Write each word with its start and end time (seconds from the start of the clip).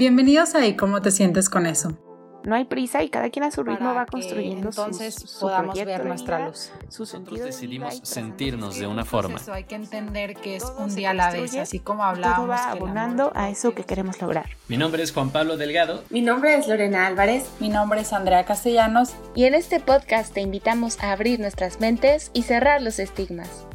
Bienvenidos 0.00 0.54
a 0.54 0.66
¿Y 0.66 0.76
cómo 0.76 1.02
te 1.02 1.10
sientes 1.10 1.50
con 1.50 1.66
eso? 1.66 1.98
No 2.44 2.54
hay 2.54 2.64
prisa 2.64 3.02
y 3.02 3.10
cada 3.10 3.28
quien 3.28 3.44
a 3.44 3.50
su 3.50 3.62
ritmo 3.62 3.92
va 3.92 4.06
construyendo 4.06 4.70
entonces 4.70 5.14
su 5.14 5.40
podamos 5.40 5.76
ver 5.76 5.98
de 5.98 6.08
nuestra 6.08 6.46
luz. 6.46 6.70
Nosotros 6.98 7.38
decidimos 7.38 8.00
sentirnos 8.02 8.78
de 8.78 8.86
una 8.86 9.04
forma. 9.04 9.36
eso, 9.36 9.52
hay 9.52 9.64
que 9.64 9.74
entender 9.74 10.36
que 10.36 10.56
es 10.56 10.62
todo 10.62 10.84
un 10.84 10.94
día 10.94 11.10
a 11.10 11.12
la 11.12 11.30
vez, 11.30 11.54
así 11.56 11.80
como 11.80 12.00
todo 12.00 12.12
hablábamos. 12.12 12.48
va 12.48 12.54
el 12.54 12.78
amor 12.78 12.88
abonando 12.88 13.32
a 13.34 13.50
eso 13.50 13.74
que 13.74 13.84
queremos 13.84 14.18
lograr. 14.22 14.48
Mi 14.68 14.78
nombre 14.78 15.02
es 15.02 15.12
Juan 15.12 15.28
Pablo 15.28 15.58
Delgado. 15.58 16.02
Mi 16.08 16.22
nombre 16.22 16.54
es 16.54 16.66
Lorena 16.66 17.06
Álvarez. 17.06 17.50
Mi 17.60 17.68
nombre 17.68 18.00
es 18.00 18.14
Andrea 18.14 18.46
Castellanos. 18.46 19.10
Y 19.34 19.44
en 19.44 19.52
este 19.52 19.80
podcast 19.80 20.32
te 20.32 20.40
invitamos 20.40 20.98
a 21.00 21.12
abrir 21.12 21.40
nuestras 21.40 21.78
mentes 21.78 22.30
y 22.32 22.44
cerrar 22.44 22.80
los 22.80 22.98
estigmas. 23.00 23.66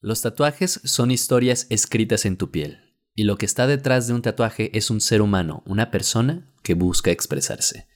Los 0.00 0.22
tatuajes 0.22 0.80
son 0.84 1.10
historias 1.10 1.66
escritas 1.70 2.24
en 2.24 2.36
tu 2.36 2.52
piel. 2.52 2.89
Y 3.14 3.24
lo 3.24 3.36
que 3.36 3.46
está 3.46 3.66
detrás 3.66 4.06
de 4.06 4.14
un 4.14 4.22
tatuaje 4.22 4.76
es 4.76 4.90
un 4.90 5.00
ser 5.00 5.22
humano, 5.22 5.62
una 5.66 5.90
persona 5.90 6.50
que 6.62 6.74
busca 6.74 7.10
expresarse. 7.10 7.86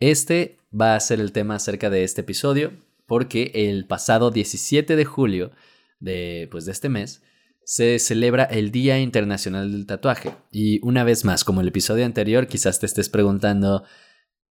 Este 0.00 0.58
va 0.78 0.96
a 0.96 1.00
ser 1.00 1.20
el 1.20 1.32
tema 1.32 1.56
acerca 1.56 1.90
de 1.90 2.04
este 2.04 2.22
episodio, 2.22 2.72
porque 3.06 3.52
el 3.54 3.86
pasado 3.86 4.30
17 4.30 4.96
de 4.96 5.04
julio 5.04 5.52
de, 6.00 6.48
pues, 6.50 6.64
de 6.64 6.72
este 6.72 6.88
mes 6.88 7.22
se 7.64 7.98
celebra 7.98 8.44
el 8.44 8.72
Día 8.72 8.98
Internacional 8.98 9.70
del 9.70 9.86
Tatuaje. 9.86 10.34
Y 10.50 10.84
una 10.84 11.04
vez 11.04 11.24
más, 11.24 11.44
como 11.44 11.60
el 11.60 11.68
episodio 11.68 12.04
anterior, 12.04 12.46
quizás 12.48 12.80
te 12.80 12.86
estés 12.86 13.08
preguntando 13.08 13.84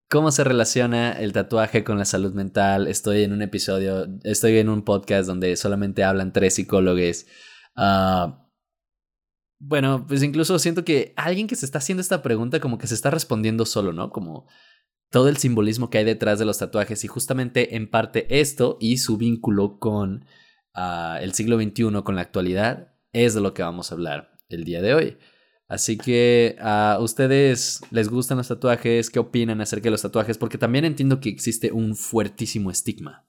cómo 0.09 0.31
se 0.31 0.43
relaciona 0.43 1.13
el 1.13 1.33
tatuaje 1.33 1.83
con 1.83 1.97
la 1.97 2.05
salud 2.05 2.33
mental. 2.33 2.87
Estoy 2.87 3.23
en 3.23 3.33
un 3.33 3.41
episodio, 3.41 4.07
estoy 4.23 4.57
en 4.57 4.69
un 4.69 4.83
podcast 4.83 5.27
donde 5.27 5.55
solamente 5.55 6.03
hablan 6.03 6.33
tres 6.33 6.55
psicólogos. 6.55 7.25
Ah, 7.75 8.40
bueno, 9.63 10.07
pues 10.07 10.23
incluso 10.23 10.57
siento 10.57 10.83
que 10.83 11.13
alguien 11.15 11.45
que 11.45 11.55
se 11.55 11.67
está 11.67 11.77
haciendo 11.77 12.01
esta 12.01 12.23
pregunta 12.23 12.59
como 12.59 12.79
que 12.79 12.87
se 12.87 12.95
está 12.95 13.11
respondiendo 13.11 13.67
solo, 13.67 13.93
¿no? 13.93 14.09
Como 14.09 14.47
todo 15.11 15.29
el 15.29 15.37
simbolismo 15.37 15.91
que 15.91 15.99
hay 15.99 16.03
detrás 16.03 16.39
de 16.39 16.45
los 16.45 16.57
tatuajes 16.57 17.03
y 17.03 17.07
justamente 17.07 17.75
en 17.75 17.87
parte 17.87 18.39
esto 18.39 18.77
y 18.81 18.97
su 18.97 19.17
vínculo 19.17 19.77
con 19.77 20.25
ah, 20.73 21.19
el 21.21 21.33
siglo 21.33 21.61
XXI, 21.61 22.01
con 22.03 22.15
la 22.15 22.21
actualidad, 22.21 22.95
es 23.13 23.35
de 23.35 23.41
lo 23.41 23.53
que 23.53 23.61
vamos 23.61 23.91
a 23.91 23.95
hablar 23.95 24.31
el 24.49 24.63
día 24.63 24.81
de 24.81 24.95
hoy. 24.95 25.17
Así 25.67 25.95
que 25.95 26.57
a 26.59 26.97
ustedes 26.99 27.81
les 27.91 28.09
gustan 28.09 28.37
los 28.37 28.47
tatuajes, 28.47 29.11
¿qué 29.11 29.19
opinan 29.19 29.61
acerca 29.61 29.85
de 29.85 29.91
los 29.91 30.01
tatuajes? 30.01 30.39
Porque 30.39 30.57
también 30.57 30.85
entiendo 30.85 31.19
que 31.19 31.29
existe 31.29 31.71
un 31.71 31.95
fuertísimo 31.95 32.71
estigma 32.71 33.27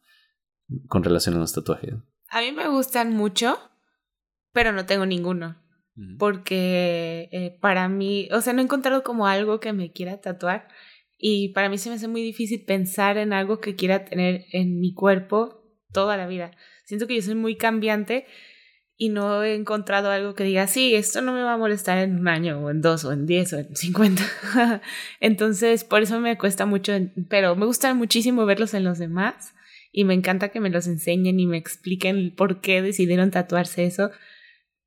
con 0.89 1.05
relación 1.05 1.35
a 1.35 1.41
los 1.41 1.53
tatuajes. 1.53 1.95
A 2.31 2.41
mí 2.41 2.53
me 2.53 2.69
gustan 2.69 3.15
mucho, 3.15 3.59
pero 4.53 4.73
no 4.73 4.87
tengo 4.87 5.05
ninguno. 5.05 5.62
Porque 6.19 7.29
eh, 7.33 7.59
para 7.61 7.89
mí, 7.89 8.29
o 8.33 8.41
sea, 8.41 8.53
no 8.53 8.61
he 8.61 8.65
encontrado 8.65 9.03
como 9.03 9.27
algo 9.27 9.61
que 9.61 9.73
me 9.73 9.93
quiera 9.93 10.21
tatuar. 10.21 10.69
Y 11.19 11.51
para 11.51 11.69
mí 11.69 11.79
se 11.79 11.91
me 11.91 11.97
hace 11.97 12.09
muy 12.09 12.23
difícil 12.23 12.65
pensar 12.65 13.19
en 13.19 13.33
algo 13.33 13.61
que 13.61 13.77
quiera 13.77 14.05
tener 14.05 14.47
en 14.53 14.81
mi 14.81 14.95
cuerpo 14.95 15.63
toda 15.93 16.17
la 16.17 16.27
vida. 16.27 16.53
Siento 16.85 17.07
que 17.07 17.17
yo 17.17 17.23
soy 17.23 17.35
muy 17.35 17.57
cambiante 17.57 18.27
y 18.97 19.09
no 19.09 19.43
he 19.43 19.55
encontrado 19.55 20.11
algo 20.11 20.35
que 20.35 20.45
diga, 20.45 20.67
sí, 20.67 20.95
esto 20.95 21.23
no 21.23 21.33
me 21.33 21.43
va 21.43 21.55
a 21.55 21.59
molestar 21.59 21.99
en 21.99 22.21
un 22.21 22.29
año 22.29 22.61
o 22.61 22.71
en 22.71 22.81
dos 22.81 23.05
o 23.05 23.13
en 23.13 23.27
diez 23.27 23.53
o 23.53 23.59
en 23.59 23.75
cincuenta. 23.75 24.23
Entonces, 25.21 25.85
por 25.85 26.03
eso 26.03 26.21
me 26.21 26.39
cuesta 26.39 26.67
mucho, 26.67 26.93
pero 27.29 27.57
me 27.57 27.67
gusta 27.67 27.95
muchísimo 27.95 28.47
verlos 28.47 28.75
en 28.75 28.85
los 28.85 28.99
demás 28.99 29.55
y 29.91 30.05
me 30.05 30.15
encanta 30.15 30.51
que 30.51 30.61
me 30.61 30.71
los 30.71 30.87
enseñen 30.87 31.41
y 31.41 31.47
me 31.47 31.59
expliquen 31.59 32.35
por 32.35 32.61
qué 32.61 32.81
decidieron 32.81 33.31
tatuarse 33.31 33.85
eso. 33.85 34.11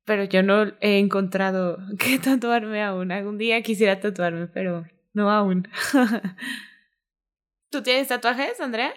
Pero 0.06 0.24
yo 0.24 0.42
no 0.42 0.72
he 0.80 0.98
encontrado 0.98 1.78
que 1.98 2.18
tatuarme 2.18 2.82
aún. 2.82 3.12
Algún 3.12 3.36
día 3.36 3.60
quisiera 3.62 4.00
tatuarme, 4.00 4.46
pero 4.46 4.86
no 5.12 5.30
aún. 5.30 5.68
¿Tú 7.70 7.82
tienes 7.82 8.08
tatuajes, 8.08 8.58
Andrea? 8.60 8.94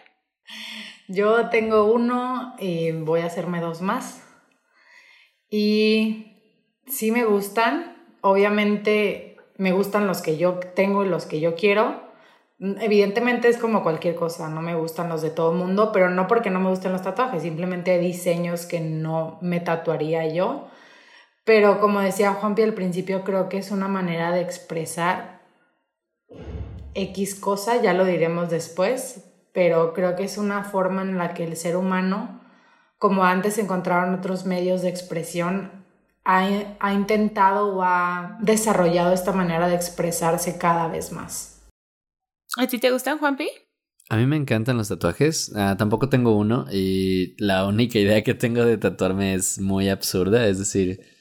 Yo 1.10 1.50
tengo 1.50 1.92
uno 1.92 2.56
y 2.60 2.92
voy 2.92 3.22
a 3.22 3.26
hacerme 3.26 3.60
dos 3.60 3.82
más. 3.82 4.23
Y 5.50 6.38
sí 6.88 7.12
me 7.12 7.26
gustan. 7.26 7.98
Obviamente 8.22 9.38
me 9.58 9.73
gustan 9.73 10.08
los 10.08 10.22
que 10.22 10.38
yo 10.38 10.60
tengo 10.76 11.04
y 11.04 11.10
los 11.10 11.26
que 11.26 11.39
yo 11.39 11.56
quiero. 11.56 12.08
Evidentemente 12.60 13.48
es 13.48 13.58
como 13.58 13.83
cualquier 13.83 14.16
cosa, 14.16 14.50
no 14.50 14.62
me 14.62 14.76
gustan 14.76 15.08
los 15.10 15.22
de 15.22 15.30
todo 15.30 15.52
el 15.52 15.58
mundo, 15.58 15.92
pero 15.94 16.10
no 16.10 16.28
porque 16.28 16.50
no 16.50 16.60
me 16.60 16.70
gusten 16.70 16.92
los 16.92 17.02
tatuajes, 17.02 17.44
simplemente 17.44 17.92
hay 17.92 18.00
diseños 18.00 18.66
que 18.66 18.82
no 18.82 19.38
me 19.42 19.62
tatuaría 19.62 20.28
yo. 20.28 20.67
Pero 21.49 21.80
como 21.80 21.99
decía 21.99 22.33
Juanpi 22.33 22.61
al 22.61 22.76
principio, 22.76 23.23
creo 23.23 23.49
que 23.49 23.58
es 23.58 23.71
una 23.71 23.87
manera 23.87 24.32
de 24.32 24.39
expresar 24.39 25.42
X 26.93 27.33
cosa, 27.33 27.82
ya 27.82 27.95
lo 27.95 28.05
diremos 28.05 28.52
después, 28.52 29.23
pero 29.52 29.93
creo 29.93 30.15
que 30.15 30.26
es 30.26 30.38
una 30.38 30.64
forma 30.64 31.02
en 31.02 31.17
la 31.17 31.33
que 31.33 31.43
el 31.43 31.58
ser 31.58 31.76
humano, 31.76 32.39
como 32.99 33.23
antes 33.23 33.58
encontraron 33.58 34.14
otros 34.14 34.45
medios 34.45 34.83
de 34.83 34.89
expresión, 34.89 35.71
ha, 36.23 36.48
ha 36.80 36.93
intentado 36.93 37.77
o 37.77 37.82
ha 37.82 38.38
desarrollado 38.42 39.11
esta 39.11 39.32
manera 39.32 39.67
de 39.67 39.73
expresarse 39.73 40.59
cada 40.59 40.88
vez 40.88 41.11
más. 41.11 41.67
¿A 42.58 42.67
ti 42.67 42.77
te 42.77 42.92
gustan, 42.92 43.17
Juanpi? 43.17 43.49
A 44.08 44.17
mí 44.17 44.27
me 44.27 44.36
encantan 44.36 44.77
los 44.77 44.89
tatuajes. 44.89 45.52
Ah, 45.55 45.77
tampoco 45.80 46.09
tengo 46.09 46.38
uno 46.38 46.67
y 46.71 47.33
la 47.43 47.65
única 47.65 47.98
idea 47.98 48.23
que 48.23 48.36
tengo 48.36 48.64
de 48.65 48.77
tatuarme 48.77 49.33
es 49.33 49.59
muy 49.59 49.89
absurda. 49.89 50.45
Es 50.45 50.59
decir, 50.59 51.17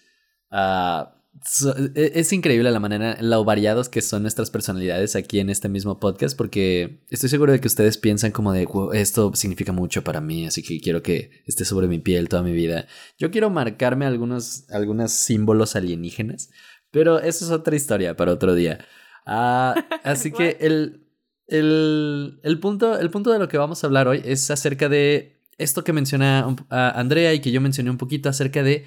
ah, 0.51 1.15
so- 1.45 1.75
e- 1.95 2.13
es 2.15 2.33
increíble 2.33 2.71
la 2.71 2.81
manera, 2.81 3.17
lo 3.21 3.45
variados 3.45 3.89
que 3.89 4.01
son 4.03 4.23
nuestras 4.23 4.51
personalidades 4.51 5.15
aquí 5.17 5.39
en 5.41 5.51
este 5.51 5.69
mismo 5.69 6.01
podcast 6.01 6.37
porque 6.37 7.05
estoy 7.11 7.29
seguro 7.29 7.53
de 7.53 7.61
que 7.61 7.69
ustedes 7.69 7.97
piensan 7.99 8.33
como 8.33 8.53
de 8.53 8.67
"Wow, 8.67 8.93
esto 8.93 9.33
significa 9.35 9.73
mucho 9.73 10.03
para 10.03 10.21
mí, 10.21 10.47
así 10.47 10.63
que 10.63 10.81
quiero 10.81 11.03
que 11.03 11.31
esté 11.47 11.65
sobre 11.65 11.87
mi 11.89 11.99
piel 11.99 12.29
toda 12.29 12.43
mi 12.43 12.53
vida. 12.53 12.87
Yo 13.19 13.31
quiero 13.31 13.51
marcarme 13.51 14.05
algunos, 14.07 14.69
algunos 14.71 15.13
símbolos 15.13 15.77
alienígenas, 15.77 16.51
pero 16.91 17.19
eso 17.21 17.45
es 17.45 17.51
otra 17.51 17.77
historia 17.77 18.17
para 18.17 18.33
otro 18.33 18.55
día. 18.55 18.79
Ah, 19.27 19.75
así 20.05 20.33
que 20.33 20.57
el, 20.61 21.05
el, 21.47 22.41
el 22.43 22.61
punto, 22.61 22.99
el 22.99 23.11
punto 23.11 23.31
de 23.33 23.39
lo 23.39 23.49
que 23.49 23.59
vamos 23.59 23.83
a 23.83 23.87
hablar 23.87 24.09
hoy 24.09 24.23
es 24.25 24.51
acerca 24.51 24.89
de 24.89 25.37
esto 25.59 25.83
que 25.85 25.93
menciona 25.93 26.47
un- 26.47 26.67
a 26.71 26.99
Andrea 26.99 27.35
y 27.35 27.41
que 27.41 27.51
yo 27.51 27.61
mencioné 27.61 27.91
un 27.91 27.99
poquito 27.99 28.29
acerca 28.29 28.63
de 28.63 28.85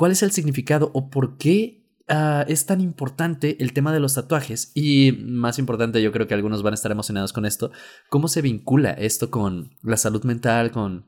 cuál 0.00 0.12
es 0.12 0.22
el 0.22 0.30
significado 0.30 0.90
o 0.94 1.10
por 1.10 1.36
qué 1.36 1.84
ah, 2.08 2.46
es 2.48 2.64
tan 2.64 2.80
importante 2.80 3.62
el 3.62 3.74
tema 3.74 3.92
de 3.92 4.00
los 4.00 4.14
tatuajes. 4.14 4.72
Y 4.74 5.12
más 5.12 5.58
importante, 5.58 6.00
yo 6.00 6.10
creo 6.10 6.26
que 6.26 6.32
algunos 6.32 6.62
van 6.62 6.72
a 6.72 6.76
estar 6.76 6.90
emocionados 6.90 7.34
con 7.34 7.44
esto, 7.44 7.70
cómo 8.08 8.26
se 8.26 8.40
vincula 8.40 8.92
esto 8.92 9.30
con 9.30 9.76
la 9.82 9.98
salud 9.98 10.24
mental, 10.24 10.70
con 10.70 11.06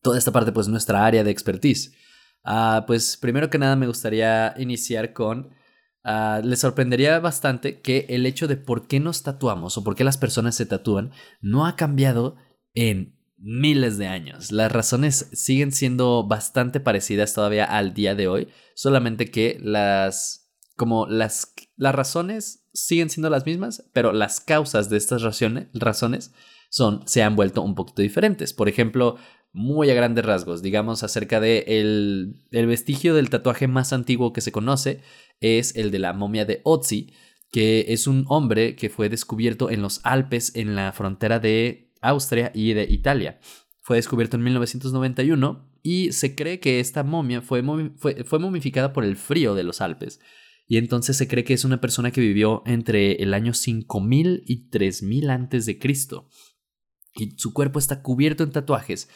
toda 0.00 0.16
esta 0.16 0.30
parte, 0.30 0.52
pues 0.52 0.68
nuestra 0.68 1.04
área 1.04 1.24
de 1.24 1.32
expertise. 1.32 1.92
Ah, 2.44 2.84
pues 2.86 3.16
primero 3.16 3.50
que 3.50 3.58
nada 3.58 3.74
me 3.74 3.88
gustaría 3.88 4.54
iniciar 4.58 5.12
con... 5.12 5.50
ah, 6.04 6.40
les 6.44 6.60
sorprendería 6.60 7.18
bastante 7.18 7.80
que 7.80 8.06
el 8.10 8.26
hecho 8.26 8.46
de 8.46 8.56
por 8.56 8.86
qué 8.86 9.00
nos 9.00 9.24
tatuamos 9.24 9.76
o 9.76 9.82
por 9.82 9.96
qué 9.96 10.04
las 10.04 10.18
personas 10.18 10.54
se 10.54 10.66
tatúan 10.66 11.10
no 11.40 11.66
ha 11.66 11.74
cambiado 11.74 12.36
en 12.74 13.19
miles 13.40 13.98
de 13.98 14.06
años. 14.06 14.52
Las 14.52 14.70
razones 14.70 15.28
siguen 15.32 15.72
siendo 15.72 16.26
bastante 16.26 16.78
parecidas 16.78 17.34
todavía 17.34 17.64
al 17.64 17.94
día 17.94 18.14
de 18.14 18.28
hoy, 18.28 18.48
solamente 18.74 19.30
que 19.30 19.58
las 19.60 20.48
como 20.76 21.06
las 21.06 21.52
las 21.76 21.94
razones 21.94 22.66
siguen 22.72 23.10
siendo 23.10 23.28
las 23.30 23.44
mismas, 23.44 23.88
pero 23.92 24.12
las 24.12 24.40
causas 24.40 24.88
de 24.88 24.96
estas 24.96 25.22
razones, 25.22 25.68
razones 25.74 26.32
son 26.70 27.02
se 27.06 27.22
han 27.22 27.36
vuelto 27.36 27.62
un 27.62 27.74
poquito 27.74 28.02
diferentes. 28.02 28.52
Por 28.52 28.68
ejemplo, 28.68 29.16
muy 29.52 29.90
a 29.90 29.94
grandes 29.94 30.24
rasgos, 30.24 30.62
digamos 30.62 31.02
acerca 31.02 31.40
de 31.40 31.64
el, 31.66 32.46
el 32.52 32.66
vestigio 32.66 33.14
del 33.14 33.30
tatuaje 33.30 33.66
más 33.66 33.92
antiguo 33.92 34.32
que 34.32 34.40
se 34.40 34.52
conoce 34.52 35.00
es 35.40 35.74
el 35.76 35.90
de 35.90 35.98
la 35.98 36.12
momia 36.12 36.44
de 36.44 36.60
Otzi, 36.62 37.12
que 37.50 37.86
es 37.88 38.06
un 38.06 38.24
hombre 38.28 38.76
que 38.76 38.90
fue 38.90 39.08
descubierto 39.08 39.70
en 39.70 39.82
los 39.82 40.00
Alpes 40.04 40.54
en 40.54 40.76
la 40.76 40.92
frontera 40.92 41.40
de 41.40 41.89
Austria 42.00 42.50
y 42.54 42.72
de 42.72 42.84
Italia. 42.84 43.40
Fue 43.82 43.96
descubierto 43.96 44.36
en 44.36 44.44
1991 44.44 45.70
y 45.82 46.12
se 46.12 46.34
cree 46.34 46.60
que 46.60 46.80
esta 46.80 47.02
momia 47.02 47.42
fue, 47.42 47.62
fue 48.24 48.38
momificada 48.38 48.92
por 48.92 49.04
el 49.04 49.16
frío 49.16 49.54
de 49.54 49.64
los 49.64 49.80
Alpes. 49.80 50.20
Y 50.66 50.76
entonces 50.76 51.16
se 51.16 51.26
cree 51.26 51.42
que 51.42 51.54
es 51.54 51.64
una 51.64 51.80
persona 51.80 52.12
que 52.12 52.20
vivió 52.20 52.62
entre 52.66 53.14
el 53.22 53.34
año 53.34 53.54
5000 53.54 54.44
y 54.46 54.68
3000 54.68 55.30
antes 55.30 55.66
de 55.66 55.78
Cristo. 55.78 56.28
Y 57.16 57.32
su 57.38 57.52
cuerpo 57.52 57.78
está 57.78 58.02
cubierto 58.02 58.44
en 58.44 58.52
tatuajes 58.52 59.08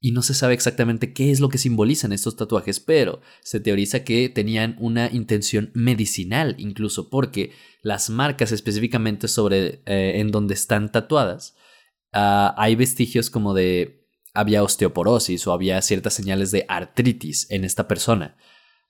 y 0.00 0.10
no 0.10 0.22
se 0.22 0.34
sabe 0.34 0.54
exactamente 0.54 1.12
qué 1.12 1.30
es 1.30 1.38
lo 1.38 1.48
que 1.48 1.58
simbolizan 1.58 2.12
estos 2.12 2.34
tatuajes, 2.34 2.80
pero 2.80 3.20
se 3.40 3.60
teoriza 3.60 4.02
que 4.02 4.28
tenían 4.28 4.76
una 4.80 5.08
intención 5.12 5.70
medicinal 5.74 6.56
incluso 6.58 7.08
porque 7.08 7.52
las 7.82 8.10
marcas 8.10 8.50
específicamente 8.50 9.28
sobre 9.28 9.82
eh, 9.86 10.20
en 10.20 10.32
donde 10.32 10.54
están 10.54 10.90
tatuadas 10.90 11.54
ah, 12.12 12.54
hay 12.56 12.74
vestigios 12.76 13.30
como 13.30 13.54
de 13.54 14.06
había 14.34 14.62
osteoporosis 14.62 15.46
o 15.46 15.52
había 15.52 15.80
ciertas 15.82 16.14
señales 16.14 16.50
de 16.50 16.64
artritis 16.68 17.50
en 17.50 17.64
esta 17.64 17.88
persona. 17.88 18.36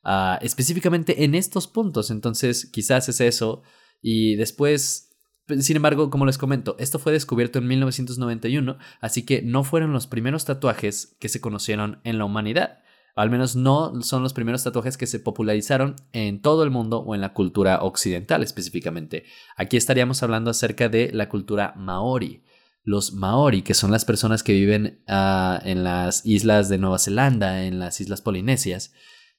ah, 0.04 0.38
específicamente 0.42 1.24
en 1.24 1.34
estos 1.34 1.69
puntos. 1.69 2.10
Entonces, 2.10 2.66
quizás 2.66 3.08
es 3.08 3.20
eso. 3.20 3.62
Y 4.00 4.36
después 4.36 5.12
sin 5.60 5.76
embargo, 5.76 6.10
como 6.10 6.26
les 6.26 6.38
comento, 6.38 6.76
esto 6.78 6.98
fue 6.98 7.12
descubierto 7.12 7.58
en 7.58 7.66
1991, 7.66 8.78
así 9.00 9.25
que 9.25 9.42
no 9.42 9.64
fueron 9.64 9.92
los 9.92 10.06
primeros 10.06 10.44
tatuajes 10.44 11.16
que 11.18 11.28
se 11.28 11.40
conocieron 11.40 12.00
en 12.04 12.18
la 12.18 12.25
humanidad. 12.25 12.78
Al 13.14 13.28
menos 13.28 13.56
no 13.56 14.00
son 14.02 14.22
los 14.22 14.32
primeros 14.32 14.64
tatuajes 14.64 14.96
que 14.96 15.06
se 15.06 15.20
popularizaron 15.20 15.96
en 16.12 16.40
todo 16.40 16.62
el 16.62 16.70
mundo 16.70 17.00
o 17.00 17.14
en 17.14 17.20
la 17.20 17.34
cultura 17.34 17.82
occidental 17.82 18.42
específicamente. 18.42 19.25
Aquí 19.56 19.76
estaríamos 19.76 20.22
hablando 20.22 20.50
acerca 20.50 20.88
de 20.88 21.10
la 21.12 21.28
cultura 21.28 21.75
maori. 21.76 22.42
Los 22.84 23.12
maori, 23.12 23.62
que 23.62 23.75
son 23.75 23.90
las 23.90 24.05
personas 24.05 24.43
que 24.43 24.52
viven 24.52 25.02
ah, 25.08 25.61
en 25.64 25.84
las 25.84 26.26
islas 26.26 26.69
de 26.69 26.79
Nueva 26.79 26.99
Zelanda, 26.99 27.64
en 27.64 27.79
las 27.79 28.00
islas 28.00 28.20
polinesias, 28.20 28.93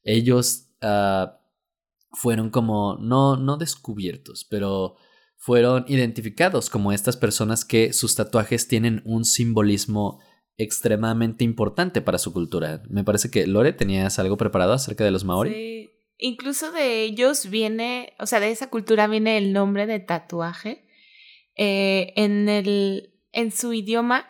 ellos 0.04 0.70
ah, 0.82 1.40
fueron 2.12 2.50
como, 2.50 2.98
no, 3.02 3.36
no 3.36 3.58
descubiertos, 3.58 4.46
pero 4.50 4.96
fueron 5.38 5.84
identificados 5.88 6.70
como 6.70 6.94
estas 6.94 7.18
personas 7.18 7.66
que 7.66 7.92
sus 7.92 8.16
tatuajes 8.16 8.68
tienen 8.68 9.02
un 9.04 9.26
simbolismo 9.26 10.22
extremadamente 10.58 11.44
importante 11.44 12.02
para 12.02 12.18
su 12.18 12.32
cultura. 12.32 12.82
Me 12.90 13.04
parece 13.04 13.30
que 13.30 13.48
Lore 13.48 13.74
tenías 13.74 14.20
algo 14.20 14.38
preparado 14.38 14.74
acerca 14.74 15.04
de 15.04 15.12
los 15.12 15.26
maori. 15.26 15.54
Sí. 15.54 15.90
Incluso 16.18 16.72
de 16.72 17.04
ellos 17.04 17.50
viene, 17.50 18.14
o 18.20 18.26
sea, 18.26 18.40
de 18.40 18.52
esa 18.52 18.70
cultura 18.70 19.08
viene 19.08 19.38
el 19.38 19.52
nombre 19.52 19.88
de 19.88 20.00
tatuaje. 20.00 20.86
Eh, 21.56 22.14
en, 22.16 22.48
el, 22.48 23.13
en 23.34 23.52
su 23.52 23.74
idioma, 23.74 24.26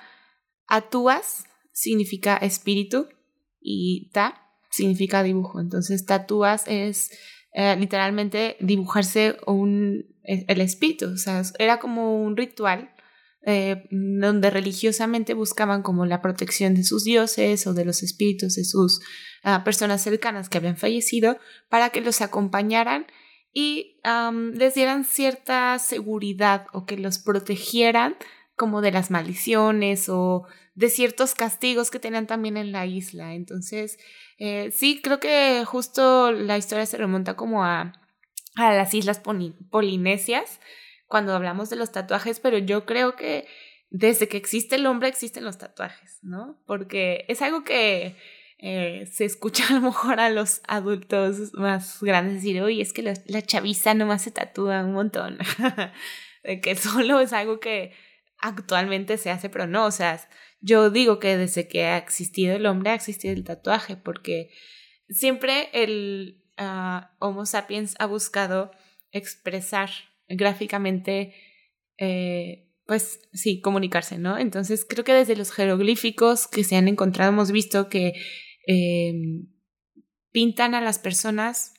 atuas 0.68 1.46
significa 1.72 2.38
espíritu 2.38 3.08
y 3.62 4.10
ta 4.12 4.42
significa 4.72 5.22
dibujo. 5.22 5.60
Entonces, 5.60 6.06
tatuas 6.06 6.64
es 6.68 7.12
eh, 7.54 7.76
literalmente 7.76 8.58
dibujarse 8.60 9.38
un, 9.46 10.06
el 10.24 10.62
espíritu, 10.62 11.12
o 11.14 11.18
sea, 11.18 11.44
era 11.60 11.80
como 11.80 12.24
un 12.24 12.36
ritual 12.36 12.90
eh, 13.46 13.84
donde 13.92 14.50
religiosamente 14.50 15.34
buscaban 15.34 15.82
como 15.84 16.06
la 16.06 16.22
protección 16.22 16.76
de 16.76 16.84
sus 16.86 17.04
dioses 17.04 17.68
o 17.68 17.74
de 17.74 17.84
los 17.84 18.02
espíritus 18.02 18.56
de 18.56 18.64
sus 18.64 19.02
ah, 19.44 19.66
personas 19.66 20.02
cercanas 20.02 20.48
que 20.48 20.60
habían 20.60 20.78
fallecido 20.78 21.38
para 21.68 21.90
que 21.90 22.00
los 22.00 22.22
acompañaran 22.22 23.06
y 23.56 24.00
les 24.56 24.74
dieran 24.74 25.04
cierta 25.04 25.78
seguridad 25.78 26.66
o 26.74 26.86
que 26.88 26.98
los 26.98 27.20
protegieran 27.20 28.16
como 28.56 28.82
de 28.82 28.92
las 28.92 29.12
maldiciones 29.12 30.10
o 30.10 30.46
de 30.76 30.90
ciertos 30.90 31.36
castigos 31.36 31.92
que 31.92 32.00
tenían 32.00 32.28
también 32.28 32.58
en 32.58 32.72
la 32.72 32.86
isla. 32.86 33.34
Entonces, 33.34 33.98
eh, 34.40 34.72
sí, 34.72 35.02
creo 35.02 35.20
que 35.20 35.64
justo 35.66 36.32
la 36.32 36.58
historia 36.58 36.86
se 36.86 36.98
remonta 36.98 37.36
como 37.36 37.64
a, 37.64 37.94
a 38.56 38.74
las 38.74 38.94
islas 38.94 39.22
polinesias 39.70 40.60
cuando 41.08 41.36
hablamos 41.36 41.70
de 41.70 41.76
los 41.76 41.92
tatuajes, 41.92 42.40
pero 42.40 42.58
yo 42.58 42.86
creo 42.86 43.16
que 43.16 43.48
desde 43.90 44.28
que 44.28 44.38
existe 44.38 44.76
el 44.76 44.88
hombre 44.88 45.08
existen 45.08 45.46
los 45.46 45.60
tatuajes, 45.60 46.20
¿no? 46.24 46.60
Porque 46.66 47.26
es 47.28 47.44
algo 47.44 47.64
que 47.64 48.18
eh, 48.58 49.08
se 49.12 49.26
escucha 49.26 49.66
a 49.70 49.74
lo 49.74 49.82
mejor 49.82 50.20
a 50.20 50.30
los 50.30 50.62
adultos 50.68 51.54
más 51.54 52.02
grandes 52.02 52.36
decir, 52.36 52.62
oye, 52.62 52.82
es 52.82 52.94
que 52.94 53.04
la, 53.04 53.14
la 53.28 53.42
chaviza 53.44 53.94
nomás 53.94 54.24
se 54.24 54.32
tatúa 54.32 54.84
un 54.84 54.94
montón, 54.94 55.38
que 56.64 56.76
solo 56.76 57.20
es 57.20 57.34
algo 57.34 57.60
que 57.60 57.94
actualmente 58.44 59.18
se 59.18 59.32
hace, 59.32 59.50
pero 59.50 59.68
no, 59.68 59.86
o 59.86 59.92
sea, 59.92 60.20
yo 60.60 60.90
digo 60.90 61.18
que 61.18 61.38
desde 61.38 61.70
que 61.70 61.86
ha 61.86 61.98
existido 61.98 62.56
el 62.56 62.66
hombre 62.66 62.92
ha 62.92 62.96
existido 62.96 63.34
el 63.34 63.46
tatuaje, 63.46 63.96
porque 63.96 64.50
siempre 65.08 65.70
el 65.72 66.44
uh, 66.60 67.06
Homo 67.20 67.46
sapiens 67.46 67.96
ha 68.00 68.06
buscado 68.06 68.72
expresar 69.12 69.90
gráficamente, 70.28 71.34
eh, 71.98 72.70
pues 72.86 73.22
sí, 73.32 73.62
comunicarse, 73.62 74.18
¿no? 74.18 74.38
Entonces 74.38 74.86
creo 74.88 75.06
que 75.06 75.14
desde 75.14 75.38
los 75.38 75.52
jeroglíficos 75.52 76.48
que 76.48 76.66
se 76.66 76.76
han 76.76 76.90
encontrado 76.90 77.32
hemos 77.32 77.52
visto 77.52 77.88
que 77.88 78.12
eh, 78.68 79.14
pintan 80.32 80.76
a 80.76 80.82
las 80.82 81.00
personas 81.00 81.73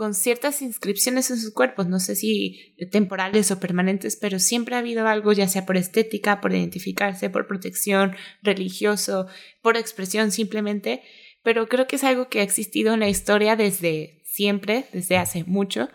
con 0.00 0.14
ciertas 0.14 0.62
inscripciones 0.62 1.30
en 1.30 1.36
sus 1.36 1.52
cuerpos, 1.52 1.86
no 1.86 2.00
sé 2.00 2.16
si 2.16 2.74
temporales 2.90 3.50
o 3.50 3.60
permanentes, 3.60 4.16
pero 4.16 4.38
siempre 4.38 4.74
ha 4.74 4.78
habido 4.78 5.06
algo, 5.06 5.34
ya 5.34 5.46
sea 5.46 5.66
por 5.66 5.76
estética, 5.76 6.40
por 6.40 6.54
identificarse, 6.54 7.28
por 7.28 7.46
protección, 7.46 8.16
religioso, 8.42 9.26
por 9.60 9.76
expresión 9.76 10.30
simplemente, 10.30 11.02
pero 11.42 11.68
creo 11.68 11.86
que 11.86 11.96
es 11.96 12.04
algo 12.04 12.30
que 12.30 12.40
ha 12.40 12.42
existido 12.42 12.94
en 12.94 13.00
la 13.00 13.10
historia 13.10 13.56
desde 13.56 14.22
siempre, 14.24 14.86
desde 14.94 15.18
hace 15.18 15.44
mucho, 15.44 15.90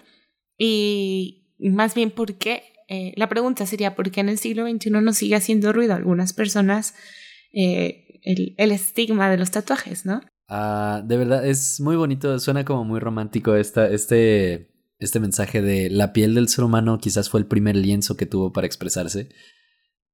y 0.55 1.55
más 1.57 1.95
bien 1.95 2.11
porque, 2.11 2.61
eh, 2.87 3.11
la 3.15 3.27
pregunta 3.27 3.65
sería, 3.65 3.95
¿por 3.95 4.11
qué 4.11 4.19
en 4.19 4.29
el 4.29 4.37
siglo 4.37 4.69
XXI 4.69 4.91
nos 4.91 5.17
sigue 5.17 5.33
haciendo 5.33 5.73
ruido 5.73 5.93
a 5.93 5.95
algunas 5.95 6.33
personas 6.33 6.93
eh, 7.53 8.19
el, 8.21 8.53
el 8.59 8.71
estigma 8.71 9.31
de 9.31 9.37
los 9.37 9.49
tatuajes, 9.49 10.05
¿no? 10.05 10.21
Ah, 10.47 11.01
de 11.03 11.17
verdad, 11.17 11.45
es 11.45 11.79
muy 11.79 11.95
bonito, 11.95 12.37
suena 12.39 12.65
como 12.65 12.83
muy 12.83 12.99
romántico 12.99 13.55
esta, 13.55 13.89
este, 13.89 14.71
este 14.99 15.19
mensaje 15.19 15.61
de 15.61 15.89
la 15.89 16.13
piel 16.13 16.35
del 16.35 16.49
ser 16.49 16.63
humano 16.63 16.99
quizás 16.99 17.29
fue 17.29 17.39
el 17.39 17.47
primer 17.47 17.75
lienzo 17.75 18.15
que 18.15 18.25
tuvo 18.25 18.53
para 18.53 18.67
expresarse. 18.67 19.29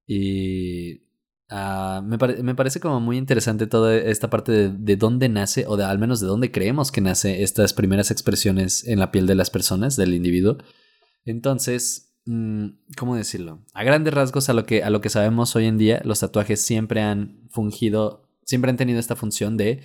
Y 0.07 1.03
uh, 1.51 2.01
me, 2.03 2.17
me, 2.43 2.55
parece 2.55 2.79
como 2.79 2.99
muy 2.99 3.17
interesante 3.17 3.67
toda 3.67 3.95
esta 3.95 4.29
parte 4.29 4.51
de, 4.51 4.69
de, 4.69 4.95
dónde 4.95 5.29
nace, 5.29 5.65
o 5.67 5.77
de 5.77 5.83
al 5.83 5.99
menos 5.99 6.19
de 6.21 6.27
dónde 6.27 6.51
creemos 6.51 6.91
que 6.91 7.01
nace 7.01 7.43
estas 7.43 7.73
primeras 7.73 8.09
expresiones 8.09 8.87
en 8.87 8.99
la 8.99 9.11
piel 9.11 9.27
de 9.27 9.35
las 9.35 9.49
personas, 9.49 9.97
del 9.97 10.13
individuo. 10.13 10.57
Entonces, 11.25 12.15
mm, 12.25 12.67
¿cómo 12.97 13.15
decirlo? 13.15 13.65
A 13.73 13.83
grandes 13.83 14.13
rasgos, 14.13 14.49
a 14.49 14.53
lo, 14.53 14.65
que, 14.65 14.83
a 14.83 14.89
lo 14.89 15.01
que 15.01 15.09
sabemos 15.09 15.55
hoy 15.55 15.65
en 15.65 15.77
día, 15.77 16.01
los 16.05 16.21
tatuajes 16.21 16.61
siempre 16.61 17.01
han 17.01 17.47
fungido, 17.49 18.29
siempre 18.43 18.71
han 18.71 18.77
tenido 18.77 18.99
esta 18.99 19.15
función 19.15 19.57
de 19.57 19.81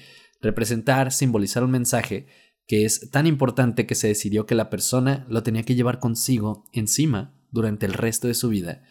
representar, 0.46 1.12
simbolizar 1.12 1.62
un 1.62 1.70
mensaje 1.70 2.26
que 2.66 2.84
es 2.84 3.10
tan 3.10 3.26
importante 3.26 3.86
que 3.86 3.94
se 3.94 4.08
decidió 4.08 4.46
que 4.46 4.54
la 4.54 4.70
persona 4.70 5.26
lo 5.28 5.42
tenía 5.42 5.62
que 5.62 5.74
llevar 5.74 6.00
consigo 6.00 6.64
encima 6.72 7.34
durante 7.50 7.86
el 7.86 7.92
resto 7.92 8.26
de 8.26 8.34
su 8.34 8.48
vida. 8.48 8.82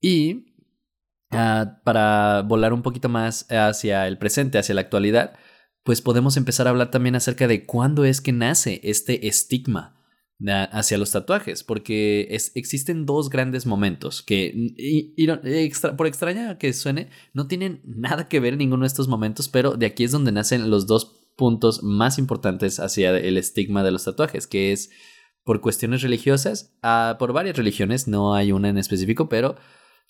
Y 0.00 0.54
uh, 1.32 1.82
para 1.84 2.42
volar 2.42 2.72
un 2.72 2.82
poquito 2.82 3.08
más 3.08 3.46
hacia 3.50 4.06
el 4.06 4.18
presente, 4.18 4.58
hacia 4.58 4.74
la 4.74 4.82
actualidad, 4.82 5.34
pues 5.82 6.02
podemos 6.02 6.36
empezar 6.36 6.66
a 6.66 6.70
hablar 6.70 6.90
también 6.90 7.16
acerca 7.16 7.48
de 7.48 7.66
cuándo 7.66 8.04
es 8.04 8.20
que 8.20 8.32
nace 8.32 8.80
este 8.84 9.26
estigma 9.26 9.99
hacia 10.48 10.98
los 10.98 11.10
tatuajes, 11.10 11.64
porque 11.64 12.28
existen 12.54 13.04
dos 13.04 13.28
grandes 13.28 13.66
momentos 13.66 14.22
que, 14.22 14.74
por 15.96 16.06
extraña 16.06 16.56
que 16.58 16.72
suene, 16.72 17.10
no 17.34 17.46
tienen 17.46 17.82
nada 17.84 18.28
que 18.28 18.40
ver 18.40 18.54
en 18.54 18.60
ninguno 18.60 18.82
de 18.82 18.88
estos 18.88 19.08
momentos, 19.08 19.48
pero 19.48 19.72
de 19.72 19.86
aquí 19.86 20.04
es 20.04 20.12
donde 20.12 20.32
nacen 20.32 20.70
los 20.70 20.86
dos 20.86 21.20
puntos 21.36 21.82
más 21.82 22.18
importantes 22.18 22.80
hacia 22.80 23.16
el 23.16 23.36
estigma 23.36 23.82
de 23.82 23.90
los 23.90 24.04
tatuajes, 24.04 24.46
que 24.46 24.72
es 24.72 24.90
por 25.44 25.60
cuestiones 25.60 26.02
religiosas, 26.02 26.76
ah, 26.82 27.16
por 27.18 27.32
varias 27.32 27.56
religiones, 27.56 28.08
no 28.08 28.34
hay 28.34 28.52
una 28.52 28.68
en 28.68 28.78
específico, 28.78 29.28
pero 29.28 29.56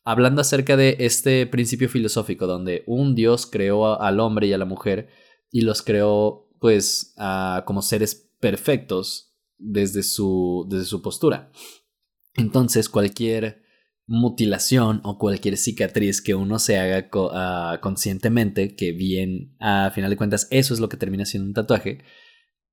hablando 0.04 0.40
acerca 0.40 0.76
de 0.76 0.96
este 1.00 1.46
principio 1.46 1.88
filosófico 1.88 2.46
donde 2.46 2.84
un 2.86 3.14
Dios 3.14 3.46
creó 3.46 4.00
al 4.00 4.20
hombre 4.20 4.46
y 4.46 4.52
a 4.52 4.58
la 4.58 4.64
mujer 4.64 5.08
y 5.50 5.62
los 5.62 5.82
creó 5.82 6.48
pues 6.60 7.14
ah, 7.16 7.64
como 7.66 7.82
seres 7.82 8.30
perfectos 8.40 9.29
desde 9.60 10.02
su, 10.02 10.66
desde 10.68 10.86
su 10.86 11.02
postura. 11.02 11.52
Entonces, 12.34 12.88
cualquier 12.88 13.62
mutilación 14.06 15.00
o 15.04 15.18
cualquier 15.18 15.56
cicatriz 15.56 16.20
que 16.20 16.34
uno 16.34 16.58
se 16.58 16.78
haga 16.78 17.08
ah, 17.32 17.78
conscientemente, 17.80 18.74
que 18.74 18.90
bien, 18.90 19.54
a 19.60 19.92
final 19.94 20.10
de 20.10 20.16
cuentas, 20.16 20.48
eso 20.50 20.74
es 20.74 20.80
lo 20.80 20.88
que 20.88 20.96
termina 20.96 21.24
siendo 21.24 21.46
un 21.46 21.54
tatuaje, 21.54 22.02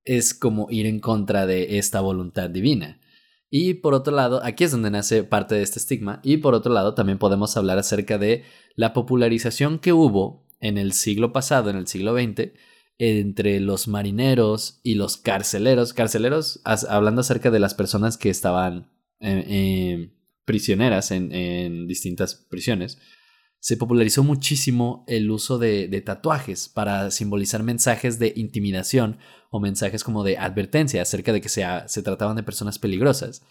es 0.04 0.34
como 0.34 0.68
ir 0.72 0.88
en 0.88 1.00
contra 1.00 1.46
de 1.46 1.78
esta 1.78 2.02
voluntad 2.02 2.50
divina. 2.50 3.00
Y 3.50 3.76
por 3.76 3.94
otro 3.94 4.16
lado, 4.16 4.42
aquí 4.44 4.64
es 4.64 4.72
donde 4.72 4.90
nace 4.90 5.24
parte 5.24 5.54
de 5.54 5.62
este 5.62 5.78
estigma, 5.78 6.22
y 6.24 6.38
por 6.38 6.56
otro 6.56 6.74
lado 6.74 6.96
también 6.96 7.20
podemos 7.20 7.56
hablar 7.56 7.78
acerca 7.78 8.18
de 8.18 8.44
la 8.76 8.94
popularización 8.94 9.80
que 9.80 9.94
hubo 9.94 10.48
en 10.60 10.80
el 10.80 10.92
siglo 10.94 11.34
pasado, 11.34 11.70
en 11.70 11.76
el 11.76 11.88
siglo 11.88 12.16
XX, 12.16 12.52
entre 13.00 13.60
los 13.60 13.88
marineros 13.88 14.80
y 14.84 14.96
los 14.96 15.18
carceleros. 15.18 15.94
Carceleros, 15.94 16.62
hablando 16.64 17.22
acerca 17.22 17.52
de 17.52 17.60
las 17.60 17.74
personas 17.74 18.18
que 18.18 18.30
estaban 18.30 18.92
eh, 19.20 19.46
eh, 19.48 20.14
prisioneras 20.46 21.12
en, 21.12 21.88
distintas 21.88 22.36
prisiones, 22.36 22.98
se 23.60 23.78
popularizó 23.78 24.24
muchísimo 24.24 25.04
el 25.08 25.30
uso 25.30 25.58
de, 25.58 26.02
tatuajes 26.06 26.70
para 26.70 27.12
simbolizar 27.12 27.64
mensajes 27.64 28.20
de 28.20 28.34
intimidación 28.36 29.18
o 29.52 29.60
mensajes 29.60 30.04
como 30.04 30.24
de 30.24 30.38
advertencia 30.38 31.02
acerca 31.02 31.34
de 31.34 31.42
que 31.42 31.50
se, 31.50 31.66
se 31.88 32.04
trataban 32.04 32.36
de 32.36 32.44
personas 32.44 32.80
peligrosas. 32.80 33.44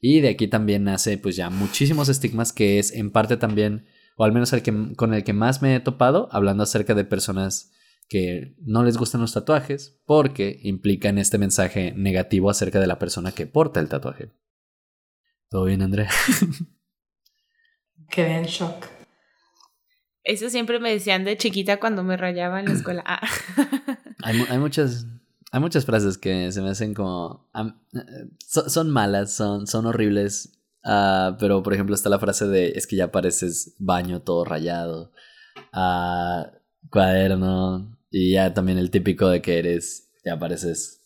Y 0.00 0.20
de 0.20 0.28
aquí 0.28 0.48
también 0.48 0.84
nace 0.84 1.18
pues 1.18 1.36
ya 1.36 1.50
muchísimos 1.50 2.08
estigmas 2.08 2.52
que 2.52 2.78
es 2.78 2.92
en 2.92 3.10
parte 3.10 3.36
también, 3.36 3.86
o 4.16 4.24
al 4.24 4.32
menos 4.32 4.52
el 4.52 4.62
que, 4.62 4.94
con 4.96 5.14
el 5.14 5.24
que 5.24 5.32
más 5.32 5.62
me 5.62 5.74
he 5.74 5.80
topado, 5.80 6.28
hablando 6.30 6.62
acerca 6.62 6.94
de 6.94 7.04
personas 7.04 7.72
que 8.14 8.54
no 8.60 8.84
les 8.84 8.96
gustan 8.96 9.22
los 9.22 9.32
tatuajes 9.32 10.00
porque 10.06 10.60
implican 10.62 11.18
este 11.18 11.36
mensaje 11.36 11.92
negativo 11.96 12.48
acerca 12.48 12.78
de 12.78 12.86
la 12.86 13.00
persona 13.00 13.32
que 13.32 13.48
porta 13.48 13.80
el 13.80 13.88
tatuaje. 13.88 14.30
¿Todo 15.50 15.64
bien, 15.64 15.82
Andrea? 15.82 16.08
Quedé 18.08 18.36
en 18.36 18.44
shock. 18.44 18.86
Eso 20.22 20.48
siempre 20.48 20.78
me 20.78 20.92
decían 20.92 21.24
de 21.24 21.36
chiquita 21.36 21.80
cuando 21.80 22.04
me 22.04 22.16
rayaba 22.16 22.60
en 22.60 22.66
la 22.66 22.74
escuela. 22.74 23.02
Ah. 23.04 23.20
hay, 24.22 24.58
muchas, 24.60 25.08
hay 25.50 25.58
muchas 25.58 25.84
frases 25.84 26.16
que 26.16 26.52
se 26.52 26.62
me 26.62 26.70
hacen 26.70 26.94
como... 26.94 27.50
son, 28.46 28.90
malas, 28.90 29.34
son, 29.34 29.66
son 29.66 29.86
horribles. 29.86 30.56
Ah, 30.84 31.36
pero, 31.40 31.64
por 31.64 31.74
ejemplo, 31.74 31.96
está 31.96 32.10
la 32.10 32.20
frase 32.20 32.46
de 32.46 32.74
es 32.76 32.86
que 32.86 32.94
ya 32.94 33.10
pareces 33.10 33.74
baño 33.80 34.22
todo 34.22 34.44
rayado. 34.44 35.10
Uh, 35.72 36.44
cuaderno. 36.88 37.93
Y 38.16 38.30
ya 38.30 38.54
también 38.54 38.78
el 38.78 38.92
típico 38.92 39.28
de 39.28 39.42
que 39.42 39.58
eres, 39.58 40.12
ya 40.24 40.38
pareces 40.38 41.02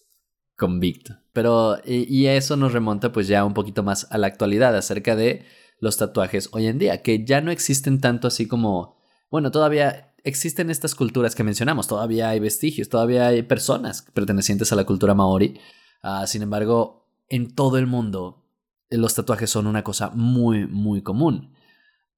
convicto. 0.57 1.15
Pero, 1.33 1.79
y, 1.87 2.27
eso 2.27 2.55
nos 2.59 2.75
remonta 2.75 3.13
pues 3.13 3.27
ya 3.29 3.47
un 3.47 3.55
poquito 3.55 3.83
más 3.83 4.07
a 4.11 4.19
la 4.19 4.27
actualidad 4.27 4.77
acerca 4.77 5.17
de 5.17 5.47
los 5.81 5.97
tatuajes 5.97 6.51
hoy 6.53 6.67
en 6.67 6.79
día, 6.79 7.01
que 7.01 7.25
ya 7.25 7.41
no 7.41 7.51
existen 7.51 8.03
tanto 8.03 8.29
así 8.29 8.47
como, 8.47 8.99
bueno, 9.31 9.51
todavía 9.51 10.13
existen 10.23 10.69
estas 10.69 10.95
culturas 10.95 11.35
que 11.35 11.45
mencionamos, 11.45 11.89
todavía 11.89 12.29
hay 12.29 12.41
vestigios, 12.41 12.91
todavía 12.91 13.29
hay 13.29 13.41
personas 13.41 14.03
pertenecientes 14.13 14.71
a 14.73 14.77
la 14.77 14.85
cultura 14.85 15.15
maori. 15.15 15.59
Ah, 16.03 16.27
sin 16.27 16.43
embargo, 16.43 17.09
en 17.31 17.55
todo 17.55 17.79
el 17.79 17.87
mundo 17.87 18.45
los 18.91 19.15
tatuajes 19.15 19.49
son 19.49 19.67
una 19.67 19.83
cosa 19.83 20.11
muy, 20.11 20.67
muy 20.67 21.01
común. 21.01 21.55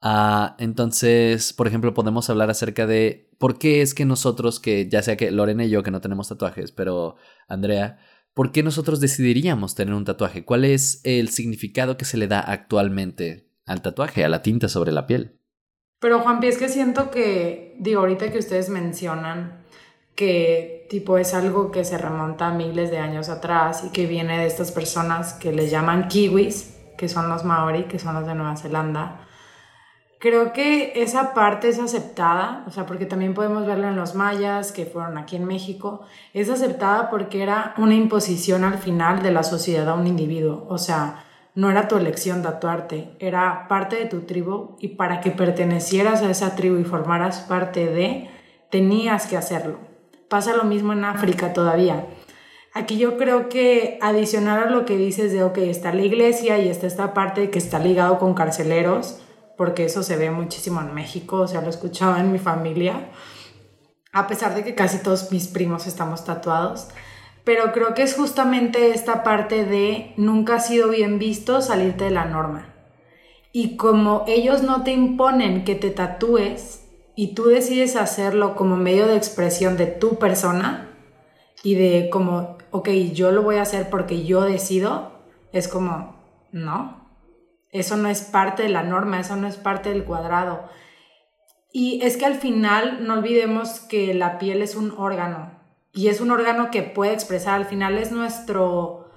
Ah, 0.02 0.57
entonces, 0.59 1.52
por 1.52 1.66
ejemplo, 1.66 1.92
podemos 1.92 2.30
hablar 2.30 2.50
acerca 2.50 2.87
de 2.87 3.30
por 3.38 3.59
qué 3.59 3.83
es 3.83 3.95
que 3.95 4.04
nosotros, 4.04 4.59
que 4.59 4.88
ya 4.88 5.02
sea 5.02 5.16
que 5.16 5.30
Lorena 5.30 5.64
y 5.64 5.71
yo 5.71 5.83
que 5.83 5.90
no 5.90 6.00
tenemos 6.00 6.28
tatuajes, 6.28 6.73
pero 6.73 7.16
Andrea, 7.49 7.99
¿por 8.33 8.50
qué 8.50 8.62
nosotros 8.62 9.00
decidiríamos 9.00 9.75
tener 9.75 9.95
un 9.95 10.04
tatuaje? 10.04 10.45
¿Cuál 10.45 10.64
es 10.64 11.00
el 11.04 11.28
significado 11.28 11.97
que 11.97 12.07
se 12.07 12.16
le 12.16 12.28
da 12.28 12.40
actualmente 12.40 13.50
al 13.66 13.83
tatuaje, 13.83 14.25
a 14.25 14.28
la 14.28 14.42
tinta 14.42 14.69
sobre 14.69 14.92
la 14.92 15.07
piel? 15.07 15.38
Pero 16.00 16.21
Juanpi, 16.21 16.47
es 16.47 16.57
que 16.57 16.71
siento 16.71 17.11
que, 17.11 17.76
digo, 17.78 18.00
ahorita 18.00 18.33
que 18.33 18.38
ustedes 18.38 18.71
mencionan 18.71 19.61
que 20.14 20.87
tipo 20.88 21.19
es 21.19 21.35
algo 21.35 21.71
que 21.71 21.85
se 21.85 21.99
remonta 21.99 22.49
a 22.49 22.54
miles 22.54 22.90
de 22.90 22.99
años 22.99 23.28
atrás 23.28 23.85
y 23.87 23.90
que 23.90 24.07
viene 24.07 24.38
de 24.38 24.47
estas 24.47 24.73
personas 24.73 25.35
que 25.35 25.52
les 25.52 25.71
llaman 25.71 26.09
kiwis, 26.09 26.76
que 26.97 27.09
son 27.09 27.28
los 27.28 27.45
maori, 27.45 27.85
que 27.85 27.99
son 27.99 28.14
los 28.14 28.26
de 28.26 28.35
Nueva 28.35 28.57
Zelanda, 28.57 29.26
Creo 30.21 30.53
que 30.53 30.93
esa 30.97 31.33
parte 31.33 31.71
es 31.71 31.79
aceptada, 31.79 32.62
o 32.67 32.71
sea, 32.71 32.85
porque 32.85 33.07
también 33.07 33.33
podemos 33.33 33.67
verlo 33.67 33.89
en 33.89 33.97
los 33.97 34.15
mayas 34.15 34.71
que 34.71 34.85
fueron 34.85 35.17
aquí 35.17 35.37
en 35.37 35.47
México, 35.47 36.03
es 36.35 36.50
aceptada 36.50 37.09
porque 37.09 37.43
era 37.43 37.73
una 37.79 37.95
imposición 37.95 38.62
al 38.65 38.77
final 38.77 39.23
de 39.23 39.31
la 39.31 39.43
sociedad 39.43 39.89
a 39.89 39.95
un 39.95 40.07
individuo, 40.07 40.67
o 40.69 40.77
sea, 40.77 41.25
no 41.55 41.71
era 41.71 41.89
tu 41.89 41.97
elección 41.97 42.43
tatuarte, 42.43 43.17
era 43.19 43.67
parte 43.67 43.97
de 43.97 44.05
tu 44.05 44.21
tribu 44.21 44.77
y 44.79 44.89
para 44.89 45.23
que 45.23 45.31
pertenecieras 45.31 46.21
a 46.21 46.31
esa 46.31 46.55
tribu 46.55 46.77
y 46.77 46.85
formaras 46.85 47.41
parte 47.41 47.87
de, 47.87 48.29
tenías 48.71 49.27
que 49.27 49.39
hacerlo. 49.39 49.79
Pasa 50.29 50.55
lo 50.55 50.65
mismo 50.65 50.93
en 50.93 51.07
África 51.07 51.55
todavía. 51.55 52.05
Aquí 52.75 52.99
yo 52.99 53.17
creo 53.17 53.49
que 53.49 53.99
adicionar 54.03 54.69
a 54.69 54.71
lo 54.71 54.85
que 54.85 54.99
dices 54.99 55.33
de, 55.33 55.43
ok, 55.45 55.57
está 55.59 55.95
la 55.95 56.03
iglesia 56.03 56.59
y 56.59 56.69
está 56.69 56.87
esta 56.87 57.15
parte 57.15 57.49
que 57.49 57.59
está 57.59 57.79
ligado 57.79 58.19
con 58.19 58.35
carceleros, 58.35 59.23
porque 59.61 59.85
eso 59.85 60.02
se 60.02 60.17
ve 60.17 60.31
muchísimo 60.31 60.81
en 60.81 60.95
México, 60.95 61.37
o 61.37 61.47
sea, 61.47 61.61
lo 61.61 61.69
escuchaba 61.69 62.19
en 62.19 62.33
mi 62.33 62.38
familia, 62.38 63.11
a 64.11 64.26
pesar 64.26 64.55
de 64.55 64.64
que 64.64 64.75
casi 64.75 65.02
todos 65.02 65.31
mis 65.33 65.49
primos 65.49 65.87
estamos 65.87 66.25
tatuados. 66.25 66.88
Pero 67.45 67.71
creo 67.71 67.93
que 67.93 68.02
es 68.02 68.14
justamente 68.14 68.93
esta 68.93 69.23
parte 69.23 69.67
de 69.67 70.14
nunca 70.17 70.55
ha 70.55 70.61
sido 70.61 70.88
bien 70.88 71.19
visto 71.19 71.61
salirte 71.61 72.05
de 72.05 72.11
la 72.11 72.25
norma. 72.25 72.75
Y 73.52 73.76
como 73.76 74.25
ellos 74.26 74.62
no 74.62 74.83
te 74.83 74.93
imponen 74.93 75.67
que 75.67 75.75
te 75.75 75.90
tatúes 75.90 76.87
y 77.14 77.35
tú 77.35 77.45
decides 77.45 77.97
hacerlo 77.97 78.57
como 78.57 78.79
medio 78.79 79.07
de 79.07 79.17
expresión 79.17 79.76
de 79.76 79.88
tu 79.88 80.19
persona 80.19 80.88
y 81.62 81.75
de 81.75 82.09
como, 82.09 82.57
ok, 82.71 82.88
yo 83.12 83.31
lo 83.31 83.43
voy 83.43 83.57
a 83.57 83.62
hacer 83.62 83.90
porque 83.90 84.25
yo 84.25 84.40
decido, 84.40 85.21
es 85.52 85.69
como, 85.69 86.17
no, 86.50 87.00
eso 87.73 87.97
no 87.97 88.09
es 88.09 88.23
parte 88.23 88.62
de 88.62 88.69
la 88.69 88.83
norma, 88.83 89.21
eso 89.21 89.37
no 89.37 89.47
es 89.47 89.57
parte 89.57 89.91
del 89.91 90.05
cuadrado. 90.05 90.69
Y 91.73 92.00
es 92.03 92.17
que 92.17 92.27
al 92.27 92.35
final 92.35 93.07
no 93.07 93.15
olvidemos 93.15 93.81
que 93.81 94.12
la 94.15 94.39
piel 94.39 94.62
es 94.62 94.75
un 94.75 94.93
órgano 94.97 95.53
y 95.93 96.09
es 96.09 96.21
un 96.21 96.31
órgano 96.31 96.71
que 96.71 96.83
puede 96.83 97.12
expresar, 97.12 97.55
al 97.55 97.67
final 97.67 97.99
es 97.99 98.12
nuestro, 98.12 99.11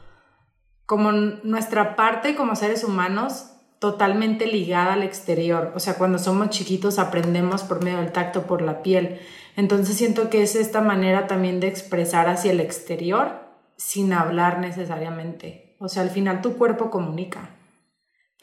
como 0.85 1.11
nuestra 1.11 1.95
parte 1.95 2.35
como 2.35 2.55
seres 2.55 2.83
humanos 2.83 3.49
totalmente 3.79 4.47
ligada 4.47 4.93
al 4.93 5.03
exterior. 5.03 5.73
O 5.75 5.79
sea, 5.79 5.95
cuando 5.95 6.17
somos 6.17 6.49
chiquitos 6.49 6.99
aprendemos 6.99 7.63
por 7.63 7.83
medio 7.83 7.97
del 7.97 8.11
tacto, 8.11 8.43
por 8.43 8.61
la 8.61 8.81
piel. 8.81 9.19
Entonces 9.55 9.97
siento 9.97 10.29
que 10.29 10.41
es 10.41 10.55
esta 10.55 10.81
manera 10.81 11.27
también 11.27 11.59
de 11.59 11.67
expresar 11.67 12.29
hacia 12.29 12.51
el 12.51 12.59
exterior 12.59 13.41
sin 13.75 14.13
hablar 14.13 14.59
necesariamente. 14.59 15.75
O 15.79 15.89
sea, 15.89 16.03
al 16.03 16.09
final 16.09 16.41
tu 16.41 16.55
cuerpo 16.55 16.89
comunica. 16.89 17.49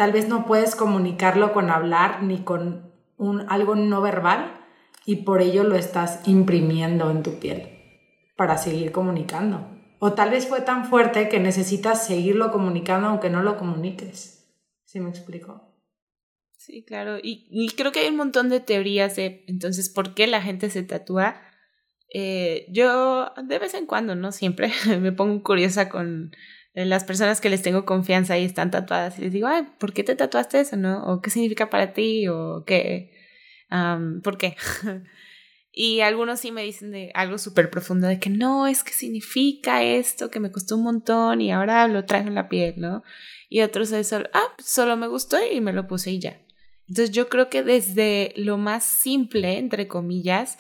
Tal 0.01 0.13
vez 0.13 0.29
no 0.29 0.47
puedes 0.47 0.77
comunicarlo 0.77 1.53
con 1.53 1.69
hablar 1.69 2.23
ni 2.23 2.39
con 2.39 2.91
un, 3.19 3.45
algo 3.51 3.75
no 3.75 4.01
verbal 4.01 4.59
y 5.05 5.17
por 5.17 5.43
ello 5.43 5.63
lo 5.63 5.77
estás 5.77 6.27
imprimiendo 6.27 7.11
en 7.11 7.23
tu 7.23 7.39
piel 7.39 7.69
para 8.35 8.57
seguir 8.57 8.93
comunicando. 8.93 9.69
O 9.99 10.15
tal 10.15 10.31
vez 10.31 10.47
fue 10.47 10.63
tan 10.63 10.87
fuerte 10.87 11.29
que 11.29 11.39
necesitas 11.39 12.07
seguirlo 12.07 12.51
comunicando 12.51 13.09
aunque 13.09 13.29
no 13.29 13.43
lo 13.43 13.59
comuniques. 13.59 14.51
¿Sí 14.87 15.01
me 15.01 15.11
explico? 15.11 15.71
Sí, 16.57 16.83
claro. 16.83 17.19
Y, 17.23 17.69
creo 17.77 17.93
que 17.93 18.01
hay 18.01 18.09
un 18.09 18.17
montón 18.17 18.49
de 18.49 18.61
teorías 18.61 19.17
de 19.17 19.45
entonces 19.49 19.91
por 19.91 20.15
qué 20.15 20.27
la 20.27 20.41
gente 20.41 20.71
se 20.71 20.83
tatúa. 20.83 21.43
Eh, 22.15 22.65
yo 22.71 23.35
de 23.37 23.59
vez 23.59 23.75
en 23.75 23.85
cuando, 23.85 24.15
no 24.15 24.33
siempre, 24.33 24.73
me 24.99 25.13
pongo 25.13 25.43
curiosa 25.43 25.91
con 25.91 26.33
las 26.75 27.05
personas 27.05 27.41
que 27.41 27.51
les 27.51 27.63
tengo 27.63 27.85
confianza 27.85 28.39
y 28.39 28.45
están 28.45 28.71
tatuadas 28.71 29.19
y 29.19 29.23
les 29.23 29.33
digo, 29.33 29.49
ay, 29.49 29.67
¿por 29.79 29.93
qué 29.93 30.05
te 30.05 30.15
tatuaste 30.15 30.61
eso, 30.61 30.77
no? 30.77 31.05
¿O 31.05 31.21
qué 31.21 31.31
significa 31.31 31.69
para 31.69 31.93
ti? 31.93 32.29
¿O 32.29 32.65
qué? 32.65 33.13
¿Por 34.23 34.39
qué? 34.39 34.57
y 35.73 36.01
algunos 36.01 36.41
sí 36.41 36.53
me 36.53 36.63
dicen 36.63 36.93
de 36.93 37.11
algo 37.15 37.39
súper 37.39 37.71
profundo 37.71 38.07
de 38.07 38.21
que 38.21 38.31
no, 38.31 38.67
es 38.67 38.85
que 38.85 38.93
significa 38.93 39.83
esto, 39.83 40.31
que 40.31 40.41
me 40.41 40.53
costó 40.53 40.77
un 40.77 40.85
montón 40.85 41.41
y 41.41 41.51
ahora 41.51 41.89
lo 41.89 42.05
traigo 42.05 42.29
en 42.29 42.35
la 42.37 42.49
piel, 42.49 42.75
¿no? 42.77 43.03
Y 43.49 43.63
otros 43.63 43.91
es 43.93 44.09
solo, 44.09 44.29
ah, 44.33 44.55
solo 44.59 44.97
me 44.97 45.09
gustó 45.09 45.39
y 45.45 45.61
me 45.61 45.73
lo 45.73 45.89
puse 45.89 46.13
y 46.13 46.21
ya. 46.21 46.41
Entonces 46.89 47.11
yo 47.11 47.29
creo 47.29 47.49
que 47.51 47.63
desde 47.63 48.33
lo 48.37 48.59
más 48.59 48.85
simple, 48.85 49.59
entre 49.59 49.89
comillas, 49.89 50.59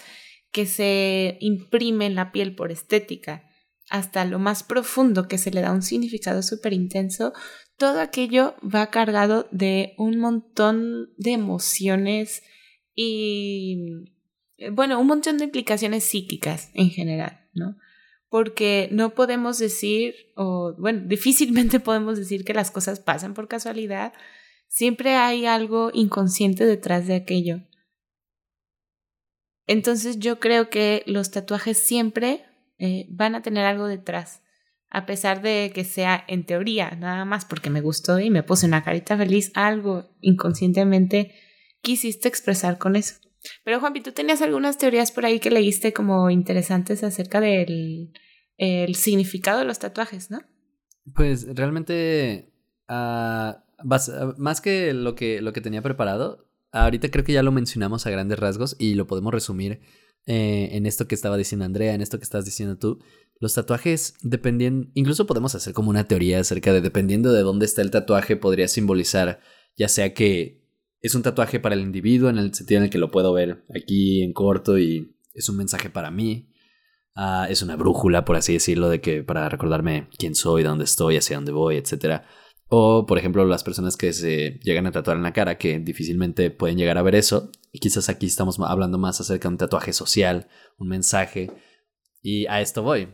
que 0.53 0.67
se 0.67 1.39
imprime 1.41 2.07
en 2.07 2.15
la 2.17 2.33
piel 2.33 2.55
por 2.55 2.73
estética, 2.73 3.50
hasta 3.91 4.25
lo 4.25 4.39
más 4.39 4.63
profundo 4.63 5.29
que 5.29 5.37
se 5.37 5.51
le 5.51 5.61
da 5.61 5.73
un 5.73 5.83
significado 5.83 6.43
súper 6.43 6.73
intenso, 6.73 7.33
todo 7.77 8.01
aquello 8.01 8.55
va 8.63 8.91
cargado 8.91 9.49
de 9.51 9.95
un 9.99 10.19
montón 10.19 11.13
de 11.17 11.33
emociones 11.33 12.43
y, 12.95 14.05
bueno, 14.73 15.01
un 15.01 15.09
montón 15.09 15.39
de 15.39 15.45
implicaciones 15.45 16.05
psíquicas 16.05 16.71
en 16.75 16.91
general, 16.91 17.49
¿no? 17.53 17.77
Porque 18.29 18.89
no 18.93 19.15
podemos 19.15 19.59
decir, 19.59 20.15
o 20.37 20.75
bueno, 20.79 21.03
difícilmente 21.07 21.81
podemos 21.81 22.17
decir 22.17 22.45
que 22.45 22.55
las 22.55 22.71
cosas 22.71 23.01
pasan 23.01 23.35
por 23.35 23.49
casualidad, 23.49 24.13
siempre 24.69 25.17
hay 25.17 25.47
algo 25.47 25.91
inconsciente 25.93 26.65
detrás 26.65 27.09
de 27.09 27.17
aquello. 27.17 27.63
Entonces 29.67 30.21
yo 30.21 30.39
creo 30.39 30.71
que 30.71 31.03
los 31.07 31.33
tatuajes 31.33 31.79
siempre 31.79 32.45
eh, 32.81 33.07
van 33.11 33.35
a 33.35 33.43
tener 33.43 33.67
algo 33.67 33.87
detrás. 33.87 34.43
A 34.89 35.07
pesar 35.07 35.43
de 35.43 35.71
que 35.73 35.85
sea 35.85 36.25
en 36.27 36.45
teoría, 36.45 36.91
nada 36.93 37.25
más 37.25 37.45
porque 37.45 37.71
me 37.71 37.83
gustó 37.83 38.19
y 38.19 38.31
me 38.31 38.43
puse 38.43 38.67
una 38.67 38.83
carita 38.83 39.17
feliz, 39.17 39.53
algo 39.55 40.11
inconscientemente 40.21 41.33
quisiste 41.83 42.27
expresar 42.27 42.79
con 42.79 42.97
eso. 42.97 43.17
Pero 43.65 43.81
Juanpi, 43.81 44.01
tú 44.01 44.13
tenías 44.13 44.43
algunas 44.43 44.79
teorías 44.79 45.13
por 45.13 45.27
ahí 45.27 45.39
que 45.39 45.51
leíste 45.51 45.93
como 45.93 46.31
interesantes 46.31 47.05
acerca 47.05 47.41
del 47.41 48.13
el 48.57 48.95
significado 48.95 49.61
de 49.61 49.65
los 49.65 49.79
tatuajes, 49.79 50.31
¿no? 50.31 50.41
Pues 51.15 51.47
realmente, 51.55 52.53
ah, 52.89 53.65
más 54.37 54.61
que 54.61 54.93
lo, 54.93 55.15
que 55.15 55.41
lo 55.41 55.53
que 55.53 55.63
tenía 55.63 55.81
preparado, 55.81 56.47
ahorita 56.73 57.11
creo 57.11 57.25
que 57.25 57.33
ya 57.33 57.43
lo 57.43 57.53
mencionamos 57.53 58.07
a 58.07 58.11
grandes 58.11 58.39
rasgos 58.39 58.77
y 58.79 58.95
lo 58.95 59.07
podemos 59.07 59.33
resumir 59.33 59.81
eh, 60.27 60.71
en 60.73 60.87
esto 60.87 61.09
que 61.09 61.15
estaba 61.15 61.37
diciendo 61.37 61.65
Andrea, 61.65 61.95
en 61.95 62.03
esto 62.03 62.19
que 62.19 62.25
estás 62.25 62.45
diciendo 62.45 62.79
tú. 62.79 62.99
Los 63.39 63.55
tatuajes 63.55 64.15
dependiendo, 64.23 64.89
incluso 64.95 65.27
podemos 65.27 65.55
hacer 65.55 65.73
como 65.73 65.91
una 65.91 66.07
teoría 66.07 66.41
acerca 66.41 66.73
de 66.73 66.81
dependiendo 66.81 67.33
de 67.33 67.43
dónde 67.43 67.67
está 67.67 67.83
el 67.83 67.91
tatuaje, 67.91 68.37
podría 68.37 68.69
simbolizar 68.69 69.41
ya 69.77 69.89
sea 69.89 70.13
que 70.13 70.61
es 71.01 71.15
un 71.15 71.23
tatuaje 71.23 71.61
para 71.61 71.75
el 71.75 71.81
individuo 71.81 72.29
en 72.29 72.39
el 72.39 72.53
sentido 72.53 72.79
en 72.79 72.85
el 72.85 72.91
que 72.91 72.99
lo 72.99 73.11
puedo 73.11 73.33
ver 73.33 73.65
aquí 73.75 74.23
en 74.23 74.33
corto 74.35 74.79
y 74.79 75.17
es 75.33 75.49
un 75.49 75.57
mensaje 75.57 75.89
para 75.89 76.11
mí, 76.11 76.51
Ah, 77.23 77.47
es 77.51 77.63
una 77.63 77.77
brújula, 77.77 78.25
por 78.25 78.37
así 78.37 78.55
decirlo, 78.55 78.89
de 78.89 79.01
que 79.01 79.23
para 79.23 79.49
recordarme 79.49 80.09
quién 80.17 80.35
soy, 80.35 80.63
dónde 80.63 80.85
estoy, 80.85 81.17
hacia 81.17 81.37
dónde 81.37 81.53
voy, 81.53 81.77
etc. 81.77 82.23
O, 82.69 83.05
por 83.07 83.19
ejemplo, 83.19 83.45
las 83.45 83.65
personas 83.65 83.97
que 83.97 84.13
se 84.13 84.61
llegan 84.63 84.87
a 84.87 84.93
tatuar 84.93 85.17
en 85.17 85.25
la 85.25 85.33
cara, 85.33 85.59
que 85.59 85.79
difícilmente 85.81 86.51
pueden 86.51 86.79
llegar 86.79 86.99
a 86.99 87.03
ver 87.03 87.17
eso. 87.17 87.51
Y 87.73 87.79
quizás 87.79 88.09
aquí 88.09 88.27
estamos 88.27 88.59
hablando 88.61 88.99
más 88.99 89.21
acerca 89.21 89.49
de 89.49 89.55
un 89.55 89.59
tatuaje 89.59 89.93
social, 89.93 90.49
un 90.79 90.89
mensaje. 90.89 91.51
Y 92.23 92.47
a 92.47 92.61
esto 92.61 92.83
voy. 92.83 93.09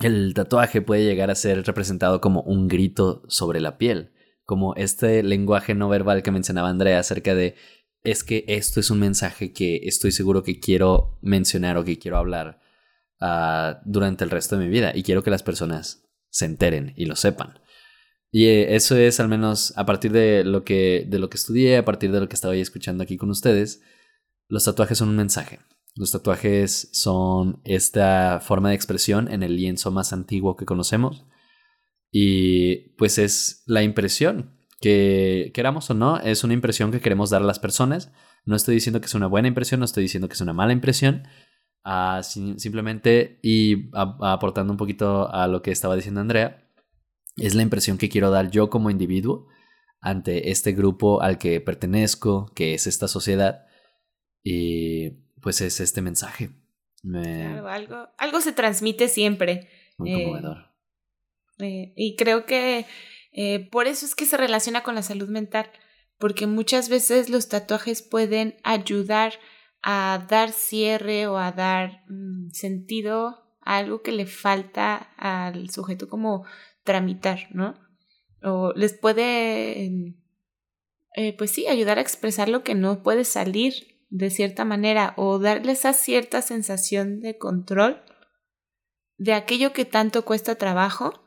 El 0.00 0.34
tatuaje 0.34 0.82
puede 0.82 1.04
llegar 1.04 1.30
a 1.30 1.34
ser 1.34 1.64
representado 1.64 2.20
como 2.20 2.42
un 2.42 2.68
grito 2.68 3.22
sobre 3.28 3.60
la 3.60 3.78
piel, 3.78 4.12
como 4.44 4.74
este 4.76 5.22
lenguaje 5.22 5.74
no 5.74 5.88
verbal 5.88 6.22
que 6.22 6.30
mencionaba 6.30 6.70
Andrea 6.70 6.98
acerca 6.98 7.34
de 7.34 7.56
es 8.02 8.24
que 8.24 8.44
esto 8.48 8.80
es 8.80 8.90
un 8.90 8.98
mensaje 8.98 9.52
que 9.52 9.80
estoy 9.84 10.12
seguro 10.12 10.42
que 10.42 10.58
quiero 10.58 11.18
mencionar 11.20 11.76
o 11.76 11.84
que 11.84 11.98
quiero 11.98 12.16
hablar 12.16 12.60
ah, 13.20 13.80
durante 13.84 14.24
el 14.24 14.30
resto 14.30 14.56
de 14.56 14.64
mi 14.64 14.70
vida 14.70 14.92
y 14.94 15.02
quiero 15.02 15.22
que 15.22 15.30
las 15.30 15.42
personas 15.42 16.08
se 16.30 16.46
enteren 16.46 16.94
y 16.96 17.04
lo 17.04 17.16
sepan. 17.16 17.60
Y 18.32 18.46
eh, 18.46 18.76
eso 18.76 18.96
es 18.96 19.20
al 19.20 19.28
menos 19.28 19.72
a 19.76 19.86
partir 19.86 20.12
de 20.12 20.44
lo 20.44 20.64
que 20.64 21.06
de 21.08 21.18
lo 21.18 21.28
que 21.30 21.36
estudié, 21.36 21.76
a 21.78 21.84
partir 21.84 22.12
de 22.12 22.20
lo 22.20 22.28
que 22.28 22.34
estaba 22.34 22.54
escuchando 22.54 23.02
aquí 23.02 23.16
con 23.16 23.30
ustedes, 23.30 23.82
los 24.48 24.64
tatuajes 24.64 24.98
son 24.98 25.08
un 25.10 25.16
mensaje. 25.16 25.60
Los 25.96 26.12
tatuajes 26.12 26.88
son 26.92 27.60
esta 27.64 28.40
forma 28.40 28.70
de 28.70 28.76
expresión 28.76 29.30
en 29.32 29.42
el 29.42 29.56
lienzo 29.56 29.90
más 29.90 30.12
antiguo 30.12 30.56
que 30.56 30.64
conocemos 30.66 31.26
y 32.12 32.90
pues 32.96 33.18
es 33.18 33.62
la 33.66 33.82
impresión 33.82 34.56
que 34.80 35.50
queramos 35.54 35.90
o 35.90 35.94
no, 35.94 36.18
es 36.18 36.42
una 36.42 36.54
impresión 36.54 36.90
que 36.90 37.00
queremos 37.00 37.30
dar 37.30 37.42
a 37.42 37.44
las 37.44 37.58
personas. 37.58 38.12
No 38.46 38.56
estoy 38.56 38.74
diciendo 38.74 39.00
que 39.00 39.06
es 39.06 39.14
una 39.14 39.26
buena 39.26 39.48
impresión, 39.48 39.80
no 39.80 39.84
estoy 39.84 40.04
diciendo 40.04 40.28
que 40.28 40.34
es 40.34 40.40
una 40.40 40.54
mala 40.54 40.72
impresión. 40.72 41.24
Ah, 41.84 42.22
simplemente, 42.22 43.38
y 43.42 43.90
aportando 43.92 44.72
un 44.72 44.76
poquito 44.76 45.32
a 45.32 45.46
lo 45.48 45.62
que 45.62 45.70
estaba 45.70 45.96
diciendo 45.96 46.20
Andrea, 46.20 46.69
es 47.40 47.54
la 47.54 47.62
impresión 47.62 47.98
que 47.98 48.08
quiero 48.08 48.30
dar 48.30 48.50
yo 48.50 48.70
como 48.70 48.90
individuo 48.90 49.48
ante 50.00 50.50
este 50.50 50.72
grupo 50.72 51.20
al 51.20 51.38
que 51.38 51.60
pertenezco, 51.60 52.50
que 52.54 52.74
es 52.74 52.86
esta 52.86 53.08
sociedad, 53.08 53.66
y 54.42 55.10
pues 55.40 55.60
es 55.60 55.80
este 55.80 56.02
mensaje. 56.02 56.50
algo, 57.66 58.08
algo 58.16 58.40
se 58.40 58.52
transmite 58.52 59.08
siempre. 59.08 59.68
Muy 59.98 60.12
conmovedor. 60.12 60.70
Eh, 61.58 61.66
eh, 61.66 61.92
y 61.96 62.16
creo 62.16 62.46
que 62.46 62.86
eh, 63.32 63.68
por 63.70 63.86
eso 63.86 64.06
es 64.06 64.14
que 64.14 64.26
se 64.26 64.36
relaciona 64.36 64.82
con 64.82 64.94
la 64.94 65.02
salud 65.02 65.28
mental, 65.28 65.70
porque 66.18 66.46
muchas 66.46 66.88
veces 66.88 67.28
los 67.28 67.48
tatuajes 67.48 68.02
pueden 68.02 68.56
ayudar 68.64 69.34
a 69.82 70.26
dar 70.28 70.52
cierre 70.52 71.26
o 71.26 71.38
a 71.38 71.52
dar 71.52 72.04
mm, 72.08 72.50
sentido 72.50 73.56
a 73.62 73.78
algo 73.78 74.02
que 74.02 74.12
le 74.12 74.26
falta 74.26 74.96
al 75.16 75.70
sujeto 75.70 76.08
como 76.08 76.44
tramitar, 76.90 77.48
¿no? 77.52 77.74
O 78.42 78.72
les 78.74 78.92
puede, 78.92 79.84
em, 79.84 80.16
eh, 81.14 81.36
pues 81.36 81.52
sí, 81.52 81.66
ayudar 81.66 81.98
a 81.98 82.02
expresar 82.02 82.48
lo 82.48 82.64
que 82.64 82.74
no 82.74 83.02
puede 83.02 83.24
salir 83.24 83.74
de 84.08 84.30
cierta 84.30 84.64
manera 84.64 85.14
o 85.16 85.38
darle 85.38 85.72
esa 85.72 85.92
cierta 85.92 86.42
sensación 86.42 87.20
de 87.20 87.38
control 87.38 88.02
de 89.18 89.34
aquello 89.34 89.72
que 89.72 89.84
tanto 89.84 90.24
cuesta 90.24 90.56
trabajo 90.56 91.22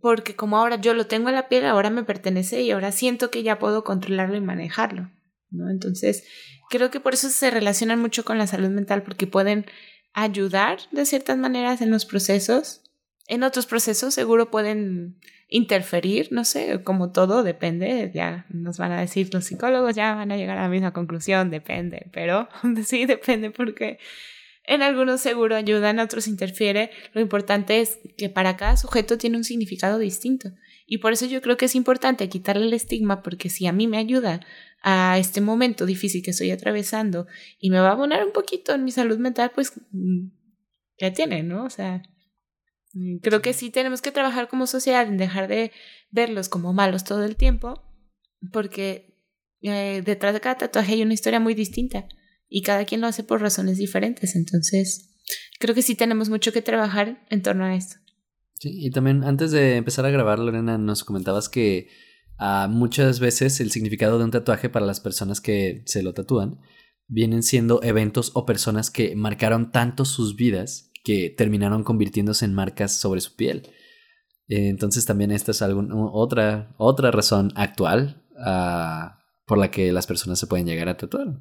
porque 0.00 0.34
como 0.34 0.56
ahora 0.56 0.80
yo 0.80 0.94
lo 0.94 1.06
tengo 1.06 1.28
en 1.28 1.36
la 1.36 1.48
piel, 1.48 1.64
ahora 1.66 1.90
me 1.90 2.02
pertenece 2.02 2.62
y 2.62 2.70
ahora 2.72 2.90
siento 2.90 3.30
que 3.30 3.42
ya 3.42 3.58
puedo 3.58 3.84
controlarlo 3.84 4.36
y 4.36 4.40
manejarlo, 4.40 5.10
¿no? 5.50 5.70
Entonces, 5.70 6.24
creo 6.70 6.90
que 6.90 7.00
por 7.00 7.14
eso 7.14 7.28
se 7.28 7.50
relacionan 7.50 8.00
mucho 8.00 8.24
con 8.24 8.38
la 8.38 8.46
salud 8.46 8.70
mental, 8.70 9.02
porque 9.02 9.26
pueden 9.26 9.66
ayudar 10.12 10.78
de 10.90 11.04
ciertas 11.04 11.36
maneras 11.38 11.80
en 11.82 11.90
los 11.90 12.04
procesos. 12.06 12.82
En 13.26 13.42
otros 13.42 13.66
procesos 13.66 14.14
seguro 14.14 14.50
pueden 14.50 15.18
interferir, 15.48 16.28
no 16.30 16.44
sé, 16.44 16.82
como 16.82 17.12
todo 17.12 17.42
depende, 17.42 18.10
ya 18.14 18.46
nos 18.48 18.78
van 18.78 18.92
a 18.92 19.00
decir 19.00 19.32
los 19.32 19.44
psicólogos, 19.44 19.94
ya 19.94 20.14
van 20.14 20.32
a 20.32 20.36
llegar 20.36 20.58
a 20.58 20.62
la 20.62 20.68
misma 20.68 20.92
conclusión, 20.92 21.50
depende, 21.50 22.08
pero 22.12 22.48
sí 22.84 23.04
depende 23.04 23.50
porque 23.50 23.98
en 24.64 24.82
algunos 24.82 25.20
seguro 25.20 25.56
ayuda, 25.56 25.90
en 25.90 25.98
otros 25.98 26.28
interfiere. 26.28 26.90
Lo 27.14 27.20
importante 27.20 27.80
es 27.80 27.98
que 28.16 28.28
para 28.28 28.56
cada 28.56 28.76
sujeto 28.76 29.18
tiene 29.18 29.36
un 29.36 29.44
significado 29.44 29.98
distinto. 29.98 30.50
Y 30.86 30.98
por 30.98 31.12
eso 31.12 31.26
yo 31.26 31.40
creo 31.42 31.56
que 31.56 31.64
es 31.64 31.74
importante 31.74 32.28
quitarle 32.28 32.66
el 32.66 32.72
estigma, 32.72 33.22
porque 33.22 33.50
si 33.50 33.66
a 33.66 33.72
mí 33.72 33.88
me 33.88 33.98
ayuda 33.98 34.40
a 34.82 35.18
este 35.18 35.40
momento 35.40 35.86
difícil 35.86 36.22
que 36.22 36.30
estoy 36.30 36.50
atravesando 36.50 37.26
y 37.58 37.70
me 37.70 37.80
va 37.80 37.88
a 37.88 37.92
abonar 37.92 38.24
un 38.24 38.32
poquito 38.32 38.72
en 38.72 38.84
mi 38.84 38.92
salud 38.92 39.18
mental, 39.18 39.50
pues 39.54 39.72
mm, 39.90 40.28
ya 40.98 41.12
tiene, 41.12 41.42
¿no? 41.42 41.64
O 41.64 41.70
sea, 41.70 42.02
creo 43.22 43.42
que 43.42 43.52
sí 43.52 43.70
tenemos 43.70 44.02
que 44.02 44.12
trabajar 44.12 44.48
como 44.48 44.66
sociedad 44.66 45.06
en 45.06 45.16
dejar 45.16 45.48
de 45.48 45.72
verlos 46.10 46.48
como 46.48 46.72
malos 46.72 47.04
todo 47.04 47.24
el 47.24 47.36
tiempo, 47.36 47.82
porque 48.52 49.18
eh, 49.62 50.02
detrás 50.04 50.34
de 50.34 50.40
cada 50.40 50.58
tatuaje 50.58 50.94
hay 50.94 51.02
una 51.02 51.14
historia 51.14 51.40
muy 51.40 51.54
distinta 51.54 52.06
y 52.48 52.62
cada 52.62 52.84
quien 52.84 53.00
lo 53.00 53.06
hace 53.06 53.24
por 53.24 53.40
razones 53.40 53.78
diferentes. 53.78 54.36
Entonces, 54.36 55.10
creo 55.58 55.74
que 55.74 55.82
sí 55.82 55.94
tenemos 55.94 56.28
mucho 56.28 56.52
que 56.52 56.62
trabajar 56.62 57.24
en 57.30 57.42
torno 57.42 57.64
a 57.64 57.74
esto. 57.74 57.96
Sí, 58.58 58.70
y 58.72 58.90
también 58.90 59.24
antes 59.24 59.50
de 59.50 59.76
empezar 59.76 60.04
a 60.04 60.10
grabar, 60.10 60.38
Lorena, 60.38 60.78
nos 60.78 61.02
comentabas 61.02 61.48
que 61.48 61.88
uh, 62.38 62.68
muchas 62.68 63.18
veces 63.18 63.58
el 63.60 63.72
significado 63.72 64.18
de 64.18 64.24
un 64.24 64.30
tatuaje 64.30 64.68
para 64.68 64.86
las 64.86 65.00
personas 65.00 65.40
que 65.40 65.82
se 65.86 66.02
lo 66.02 66.12
tatúan 66.12 66.60
vienen 67.08 67.42
siendo 67.42 67.82
eventos 67.82 68.30
o 68.34 68.46
personas 68.46 68.90
que 68.90 69.16
marcaron 69.16 69.72
tanto 69.72 70.04
sus 70.04 70.36
vidas 70.36 70.91
que 71.02 71.30
terminaron 71.30 71.84
convirtiéndose 71.84 72.44
en 72.44 72.54
marcas 72.54 72.96
sobre 72.96 73.20
su 73.20 73.34
piel. 73.34 73.70
entonces 74.48 75.04
también 75.04 75.30
esta 75.30 75.50
es 75.50 75.62
algún, 75.62 75.90
otra, 75.92 76.74
otra 76.78 77.10
razón 77.10 77.52
actual 77.56 78.22
uh, 78.36 79.10
por 79.46 79.58
la 79.58 79.70
que 79.70 79.92
las 79.92 80.06
personas 80.06 80.38
se 80.38 80.46
pueden 80.46 80.66
llegar 80.66 80.88
a 80.88 80.96
tatuar. 80.96 81.38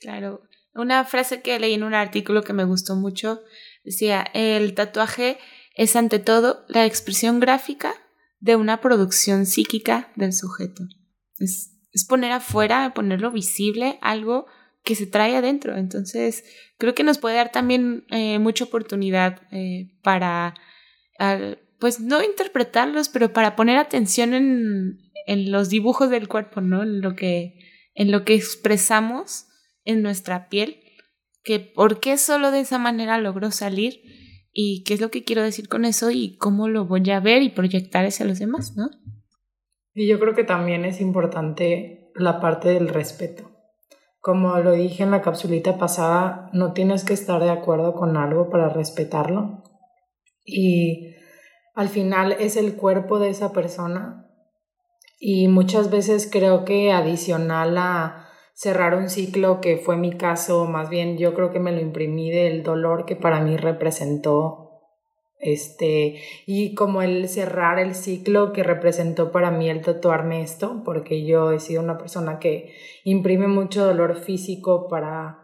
Claro. 0.00 0.42
Una 0.74 1.04
frase 1.04 1.42
que 1.42 1.58
leí 1.58 1.74
en 1.74 1.82
un 1.82 1.94
artículo 1.94 2.42
que 2.42 2.54
me 2.54 2.64
gustó 2.64 2.96
mucho 2.96 3.42
decía, 3.84 4.22
el 4.32 4.74
tatuaje 4.74 5.38
es 5.76 5.96
ante 5.96 6.18
todo 6.18 6.64
la 6.68 6.86
expresión 6.86 7.40
gráfica 7.40 7.94
de 8.40 8.56
una 8.56 8.80
producción 8.80 9.46
psíquica 9.46 10.12
del 10.16 10.32
sujeto. 10.32 10.84
Es 11.38 12.06
poner 12.08 12.32
afuera, 12.32 12.94
ponerlo 12.94 13.30
visible, 13.30 13.98
algo 14.00 14.46
que 14.82 14.94
se 14.94 15.06
trae 15.06 15.36
adentro. 15.36 15.76
Entonces, 15.76 16.44
creo 16.78 16.94
que 16.94 17.04
nos 17.04 17.18
puede 17.18 17.36
dar 17.36 17.52
también 17.52 18.04
eh, 18.10 18.38
mucha 18.38 18.64
oportunidad 18.64 19.42
eh, 19.50 19.98
para, 20.02 20.54
pues 21.78 22.00
no 22.00 22.22
interpretarlos, 22.22 23.08
pero 23.08 23.32
para 23.32 23.54
poner 23.54 23.78
atención 23.78 24.34
en, 24.34 24.98
en 25.26 25.52
los 25.52 25.68
dibujos 25.68 26.10
del 26.10 26.28
cuerpo, 26.28 26.60
¿no? 26.60 26.82
En 26.82 27.00
lo 27.00 27.14
que, 27.14 27.58
en 27.94 28.10
lo 28.10 28.24
que 28.24 28.34
expresamos 28.34 29.46
en 29.84 30.02
nuestra 30.02 30.48
piel, 30.48 30.80
que 31.44 31.60
por 31.60 32.00
qué 32.00 32.16
solo 32.18 32.50
de 32.50 32.60
esa 32.60 32.78
manera 32.78 33.18
logró 33.18 33.50
salir 33.50 34.00
y 34.52 34.84
qué 34.84 34.94
es 34.94 35.00
lo 35.00 35.10
que 35.10 35.24
quiero 35.24 35.42
decir 35.42 35.68
con 35.68 35.84
eso 35.84 36.10
y 36.10 36.36
cómo 36.36 36.68
lo 36.68 36.84
voy 36.86 37.08
a 37.10 37.20
ver 37.20 37.42
y 37.42 37.48
proyectar 37.50 38.04
hacia 38.04 38.26
los 38.26 38.38
demás, 38.38 38.76
¿no? 38.76 38.90
Y 39.94 40.06
yo 40.08 40.18
creo 40.18 40.34
que 40.34 40.44
también 40.44 40.84
es 40.84 41.00
importante 41.00 42.10
la 42.14 42.40
parte 42.40 42.68
del 42.68 42.88
respeto. 42.88 43.51
Como 44.22 44.56
lo 44.58 44.70
dije 44.70 45.02
en 45.02 45.10
la 45.10 45.20
capsulita 45.20 45.78
pasada, 45.78 46.48
no 46.52 46.72
tienes 46.74 47.02
que 47.02 47.12
estar 47.12 47.42
de 47.42 47.50
acuerdo 47.50 47.92
con 47.92 48.16
algo 48.16 48.50
para 48.50 48.68
respetarlo. 48.68 49.64
Y 50.44 51.16
al 51.74 51.88
final 51.88 52.36
es 52.38 52.56
el 52.56 52.76
cuerpo 52.76 53.18
de 53.18 53.30
esa 53.30 53.52
persona. 53.52 54.28
Y 55.18 55.48
muchas 55.48 55.90
veces 55.90 56.28
creo 56.30 56.64
que 56.64 56.92
adicional 56.92 57.76
a 57.76 58.28
cerrar 58.54 58.94
un 58.94 59.10
ciclo 59.10 59.60
que 59.60 59.76
fue 59.76 59.96
mi 59.96 60.16
caso, 60.16 60.66
más 60.66 60.88
bien 60.88 61.18
yo 61.18 61.34
creo 61.34 61.50
que 61.50 61.58
me 61.58 61.72
lo 61.72 61.80
imprimí 61.80 62.30
del 62.30 62.62
dolor 62.62 63.06
que 63.06 63.16
para 63.16 63.40
mí 63.40 63.56
representó 63.56 64.61
este 65.42 66.22
y 66.46 66.74
como 66.74 67.02
el 67.02 67.28
cerrar 67.28 67.78
el 67.80 67.94
ciclo 67.94 68.52
que 68.52 68.62
representó 68.62 69.32
para 69.32 69.50
mí 69.50 69.68
el 69.68 69.82
tatuarme 69.82 70.40
esto, 70.40 70.82
porque 70.84 71.26
yo 71.26 71.52
he 71.52 71.58
sido 71.58 71.82
una 71.82 71.98
persona 71.98 72.38
que 72.38 72.72
imprime 73.04 73.48
mucho 73.48 73.84
dolor 73.84 74.20
físico 74.20 74.88
para 74.88 75.40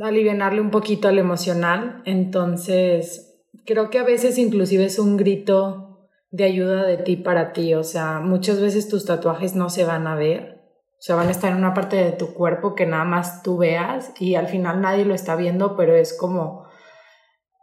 aliviarle 0.00 0.60
un 0.60 0.70
poquito 0.70 1.08
al 1.08 1.18
emocional, 1.18 2.02
entonces 2.04 3.44
creo 3.64 3.90
que 3.90 3.98
a 3.98 4.04
veces 4.04 4.38
inclusive 4.38 4.84
es 4.84 4.98
un 4.98 5.16
grito 5.16 6.08
de 6.30 6.44
ayuda 6.44 6.84
de 6.84 6.96
ti 6.96 7.16
para 7.16 7.52
ti, 7.52 7.74
o 7.74 7.84
sea, 7.84 8.18
muchas 8.18 8.60
veces 8.60 8.88
tus 8.88 9.04
tatuajes 9.04 9.54
no 9.54 9.70
se 9.70 9.84
van 9.84 10.06
a 10.06 10.16
ver, 10.16 10.62
o 10.98 11.04
sea, 11.04 11.14
van 11.14 11.28
a 11.28 11.32
estar 11.32 11.52
en 11.52 11.58
una 11.58 11.74
parte 11.74 11.96
de 11.96 12.12
tu 12.12 12.32
cuerpo 12.32 12.74
que 12.74 12.86
nada 12.86 13.04
más 13.04 13.42
tú 13.42 13.58
veas 13.58 14.12
y 14.18 14.34
al 14.34 14.48
final 14.48 14.80
nadie 14.80 15.04
lo 15.04 15.14
está 15.14 15.36
viendo, 15.36 15.76
pero 15.76 15.94
es 15.94 16.16
como, 16.16 16.64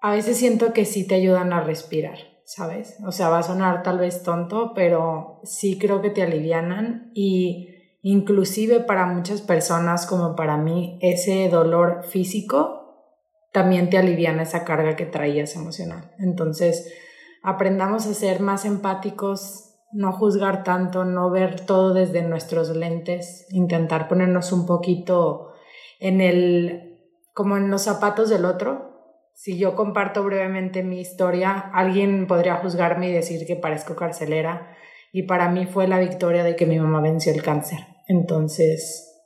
a 0.01 0.11
veces 0.11 0.37
siento 0.37 0.73
que 0.73 0.85
sí 0.85 1.07
te 1.07 1.15
ayudan 1.15 1.53
a 1.53 1.61
respirar, 1.61 2.17
¿sabes? 2.45 2.97
O 3.05 3.11
sea, 3.11 3.29
va 3.29 3.39
a 3.39 3.43
sonar 3.43 3.83
tal 3.83 3.99
vez 3.99 4.23
tonto, 4.23 4.73
pero 4.73 5.41
sí 5.43 5.77
creo 5.77 6.01
que 6.01 6.09
te 6.09 6.23
alivianan 6.23 7.11
y 7.13 7.69
inclusive 8.01 8.79
para 8.79 9.05
muchas 9.05 9.41
personas 9.41 10.05
como 10.05 10.35
para 10.35 10.57
mí, 10.57 10.97
ese 11.01 11.49
dolor 11.49 12.03
físico 12.03 12.79
también 13.51 13.89
te 13.89 13.97
aliviana 13.97 14.43
esa 14.43 14.63
carga 14.63 14.95
que 14.95 15.05
traías 15.05 15.55
emocional. 15.55 16.11
Entonces, 16.19 16.93
aprendamos 17.43 18.05
a 18.05 18.13
ser 18.13 18.41
más 18.41 18.65
empáticos, 18.65 19.75
no 19.91 20.11
juzgar 20.11 20.63
tanto, 20.63 21.03
no 21.03 21.31
ver 21.31 21.61
todo 21.61 21.93
desde 21.93 22.21
nuestros 22.21 22.69
lentes, 22.69 23.47
intentar 23.49 24.07
ponernos 24.07 24.51
un 24.51 24.65
poquito 24.65 25.53
en 25.99 26.21
el, 26.21 26.99
como 27.33 27.57
en 27.57 27.71
los 27.71 27.83
zapatos 27.83 28.29
del 28.29 28.45
otro. 28.45 28.88
Si 29.41 29.57
yo 29.57 29.73
comparto 29.73 30.21
brevemente 30.25 30.83
mi 30.83 30.99
historia, 30.99 31.71
alguien 31.73 32.27
podría 32.27 32.57
juzgarme 32.57 33.07
y 33.07 33.13
decir 33.13 33.47
que 33.47 33.55
parezco 33.55 33.95
carcelera. 33.95 34.75
Y 35.13 35.23
para 35.23 35.47
mí 35.47 35.65
fue 35.65 35.87
la 35.87 35.97
victoria 35.97 36.43
de 36.43 36.57
que 36.57 36.65
mi 36.65 36.77
mamá 36.77 36.99
venció 36.99 37.31
el 37.31 37.41
cáncer. 37.41 37.79
Entonces, 38.09 39.17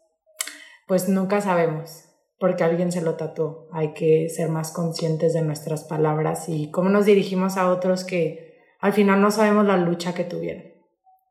pues 0.86 1.10
nunca 1.10 1.41
sabemos 1.41 2.12
porque 2.38 2.63
alguien 2.63 2.91
se 2.91 3.02
lo 3.02 3.15
tatuó. 3.15 3.67
Hay 3.73 3.93
que 3.93 4.30
ser 4.30 4.49
más 4.49 4.71
conscientes 4.71 5.34
de 5.34 5.41
nuestras 5.41 5.84
palabras 5.84 6.47
y 6.47 6.69
cómo 6.69 6.89
nos 6.89 7.08
dirigimos 7.08 7.58
a 7.58 7.71
otros 7.71 8.04
que 8.04 8.62
al 8.82 8.93
final 8.93 9.19
no 9.19 9.32
sabemos 9.32 9.65
la 9.65 9.78
lucha 9.78 10.13
que 10.13 10.26
tuvieron. 10.26 10.73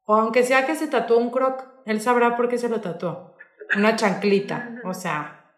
O 0.07 0.16
aunque 0.16 0.42
sea 0.42 0.66
que 0.66 0.75
se 0.75 0.88
tatuó 0.88 1.18
un 1.18 1.31
croc, 1.31 1.68
él 1.87 2.01
sabrá 2.01 2.37
por 2.37 2.49
qué 2.49 2.59
se 2.59 2.68
lo 2.68 2.81
tatuó. 2.81 3.37
Una 3.77 3.95
chanclita, 3.95 4.81
o 4.85 4.92
sea, 4.92 5.55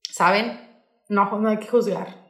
¿saben? 0.00 0.58
No, 1.10 1.38
no 1.38 1.50
hay 1.50 1.58
que 1.58 1.68
juzgar. 1.68 2.27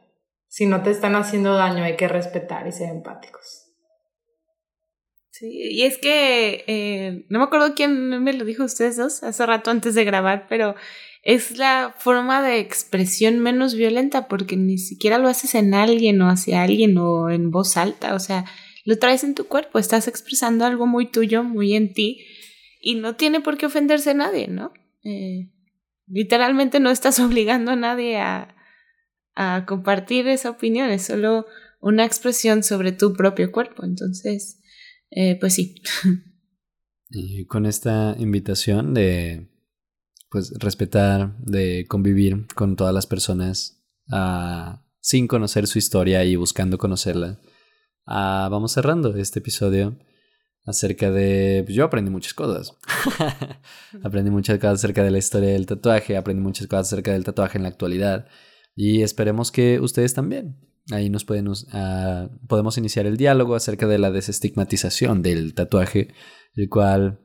Si 0.49 0.65
no 0.65 0.81
te 0.81 0.89
están 0.89 1.15
haciendo 1.15 1.53
daño, 1.53 1.83
hay 1.83 1.95
que 1.95 2.07
respetar 2.07 2.67
y 2.67 2.71
ser 2.71 2.89
empáticos. 2.89 3.67
Sí, 5.29 5.47
y 5.47 5.83
es 5.83 5.97
que 5.99 6.65
eh, 6.67 7.25
no 7.29 7.39
me 7.39 7.45
acuerdo 7.45 7.75
quién 7.75 8.21
me 8.21 8.33
lo 8.33 8.43
dijo 8.43 8.65
ustedes 8.65 8.97
dos 8.97 9.23
hace 9.23 9.45
rato 9.45 9.71
antes 9.71 9.95
de 9.95 10.03
grabar, 10.03 10.47
pero 10.49 10.75
es 11.23 11.57
la 11.57 11.95
forma 11.97 12.41
de 12.41 12.59
expresión 12.59 13.39
menos 13.39 13.75
violenta 13.75 14.27
porque 14.27 14.57
ni 14.57 14.79
siquiera 14.79 15.19
lo 15.19 15.29
haces 15.29 15.53
en 15.55 15.75
alguien 15.75 16.21
o 16.21 16.29
hacia 16.29 16.63
alguien 16.63 16.97
o 16.97 17.29
en 17.29 17.51
voz 17.51 17.77
alta, 17.77 18.15
o 18.15 18.19
sea, 18.19 18.45
lo 18.85 18.97
traes 18.97 19.23
en 19.23 19.35
tu 19.35 19.45
cuerpo, 19.45 19.77
estás 19.77 20.07
expresando 20.07 20.65
algo 20.65 20.87
muy 20.87 21.05
tuyo, 21.05 21.43
muy 21.43 21.75
en 21.75 21.93
ti 21.93 22.25
y 22.81 22.95
no 22.95 23.15
tiene 23.15 23.39
por 23.39 23.57
qué 23.57 23.67
ofenderse 23.67 24.09
a 24.09 24.15
nadie, 24.15 24.47
¿no? 24.47 24.73
Eh, 25.03 25.51
literalmente 26.07 26.79
no 26.79 26.89
estás 26.89 27.19
obligando 27.19 27.71
a 27.71 27.75
nadie 27.75 28.17
a, 28.17 28.55
a 29.41 29.65
compartir 29.65 30.27
esa 30.27 30.49
opinión, 30.49 30.89
es 30.89 31.03
solo 31.03 31.45
una 31.79 32.03
expresión 32.03 32.61
sobre 32.61 32.91
tu 32.91 33.13
propio 33.13 33.53
cuerpo, 33.53 33.85
entonces, 33.85 34.59
eh, 35.09 35.37
pues 35.39 35.55
sí. 35.55 35.81
Y 37.11 37.47
con 37.47 37.65
esta 37.65 38.15
invitación 38.19 38.93
de 38.93 39.49
pues 40.29 40.53
respetar, 40.59 41.35
de 41.39 41.87
convivir 41.89 42.45
con 42.53 42.75
todas 42.75 42.93
las 42.93 43.07
personas 43.07 43.83
uh, 44.11 44.77
sin 44.99 45.27
conocer 45.27 45.65
su 45.65 45.79
historia 45.79 46.23
y 46.23 46.35
buscando 46.35 46.77
conocerla. 46.77 47.39
Uh, 48.05 48.51
vamos 48.51 48.73
cerrando 48.73 49.15
este 49.15 49.39
episodio 49.39 49.97
acerca 50.67 51.09
de... 51.09 51.63
Pues 51.65 51.75
yo 51.75 51.85
aprendí 51.85 52.11
muchas 52.11 52.35
cosas. 52.35 52.77
aprendí 54.03 54.29
muchas 54.29 54.59
cosas 54.59 54.75
acerca 54.75 55.03
de 55.03 55.09
la 55.09 55.17
historia 55.17 55.49
del 55.49 55.65
tatuaje, 55.65 56.15
aprendí 56.15 56.43
muchas 56.43 56.67
cosas 56.67 56.93
acerca 56.93 57.11
del 57.11 57.23
tatuaje 57.23 57.57
en 57.57 57.63
la 57.63 57.69
actualidad 57.69 58.27
y 58.79 59.01
esperemos 59.01 59.51
que 59.51 59.79
ustedes 59.79 60.13
también. 60.13 60.55
Ahí 60.91 61.09
nos 61.09 61.25
pueden, 61.25 61.47
uh, 61.49 61.55
podemos 62.47 62.77
iniciar 62.77 63.05
el 63.05 63.17
diálogo 63.17 63.55
acerca 63.55 63.87
de 63.87 63.99
la 63.99 64.09
desestigmatización 64.09 65.21
del 65.21 65.53
tatuaje, 65.53 66.13
el 66.55 66.69
cual 66.69 67.19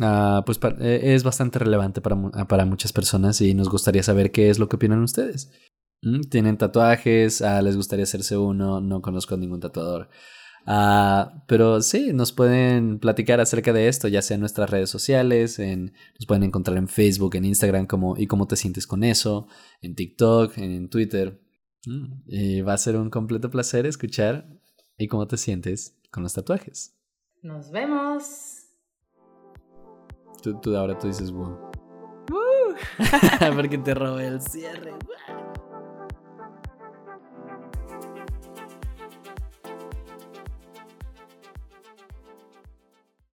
Ah, 0.00 0.42
pues 0.46 0.58
e, 0.80 1.14
es 1.14 1.24
bastante 1.24 1.58
relevante 1.58 2.00
para, 2.00 2.16
ah, 2.34 2.46
para, 2.46 2.64
muchas 2.64 2.92
personas 2.92 3.40
y 3.40 3.54
nos 3.54 3.68
gustaría 3.68 4.02
saber 4.02 4.30
qué 4.30 4.48
es 4.48 4.58
lo 4.58 4.68
que 4.68 4.76
opinan 4.76 5.02
ustedes. 5.02 5.50
¿Mm? 6.02 6.22
¿Tienen 6.30 6.56
tatuajes? 6.56 7.42
Ah, 7.42 7.60
¿Les 7.60 7.76
gustaría 7.76 8.04
hacerse 8.04 8.36
uno? 8.36 8.80
No 8.80 9.02
conozco 9.02 9.36
ningún 9.36 9.60
tatuador. 9.60 10.08
Pero 11.46 11.82
sí, 11.82 12.12
nos 12.12 12.32
pueden 12.32 12.98
platicar 12.98 13.40
acerca 13.40 13.72
de 13.72 13.88
esto, 13.88 14.08
ya 14.08 14.22
sea 14.22 14.34
en 14.34 14.40
nuestras 14.40 14.70
redes 14.70 14.90
sociales, 14.90 15.58
en, 15.58 15.92
nos 16.18 16.26
pueden 16.26 16.44
encontrar 16.44 16.76
en 16.78 16.88
Facebook, 16.88 17.34
en 17.36 17.44
Instagram, 17.44 17.86
como 17.86 18.16
y 18.16 18.26
cómo 18.26 18.46
te 18.46 18.56
sientes 18.56 18.86
con 18.86 19.04
eso, 19.04 19.46
en 19.80 19.94
TikTok, 19.94 20.58
en 20.58 20.88
Twitter. 20.88 21.40
Mm, 21.86 22.22
y 22.26 22.60
va 22.60 22.74
a 22.74 22.78
ser 22.78 22.96
un 22.96 23.10
completo 23.10 23.50
placer 23.50 23.86
escuchar 23.86 24.46
y 24.98 25.08
cómo 25.08 25.26
te 25.26 25.36
sientes 25.36 25.98
con 26.10 26.22
los 26.22 26.34
tatuajes. 26.34 26.94
Nos 27.42 27.70
vemos. 27.70 28.66
Tú, 30.42 30.76
ahora 30.76 30.98
tú 30.98 31.06
dices, 31.06 31.30
wow. 31.30 31.70
Uh. 32.30 32.74
Porque 33.56 33.78
te 33.78 33.94
robé 33.94 34.26
el 34.26 34.40
cierre. 34.40 34.92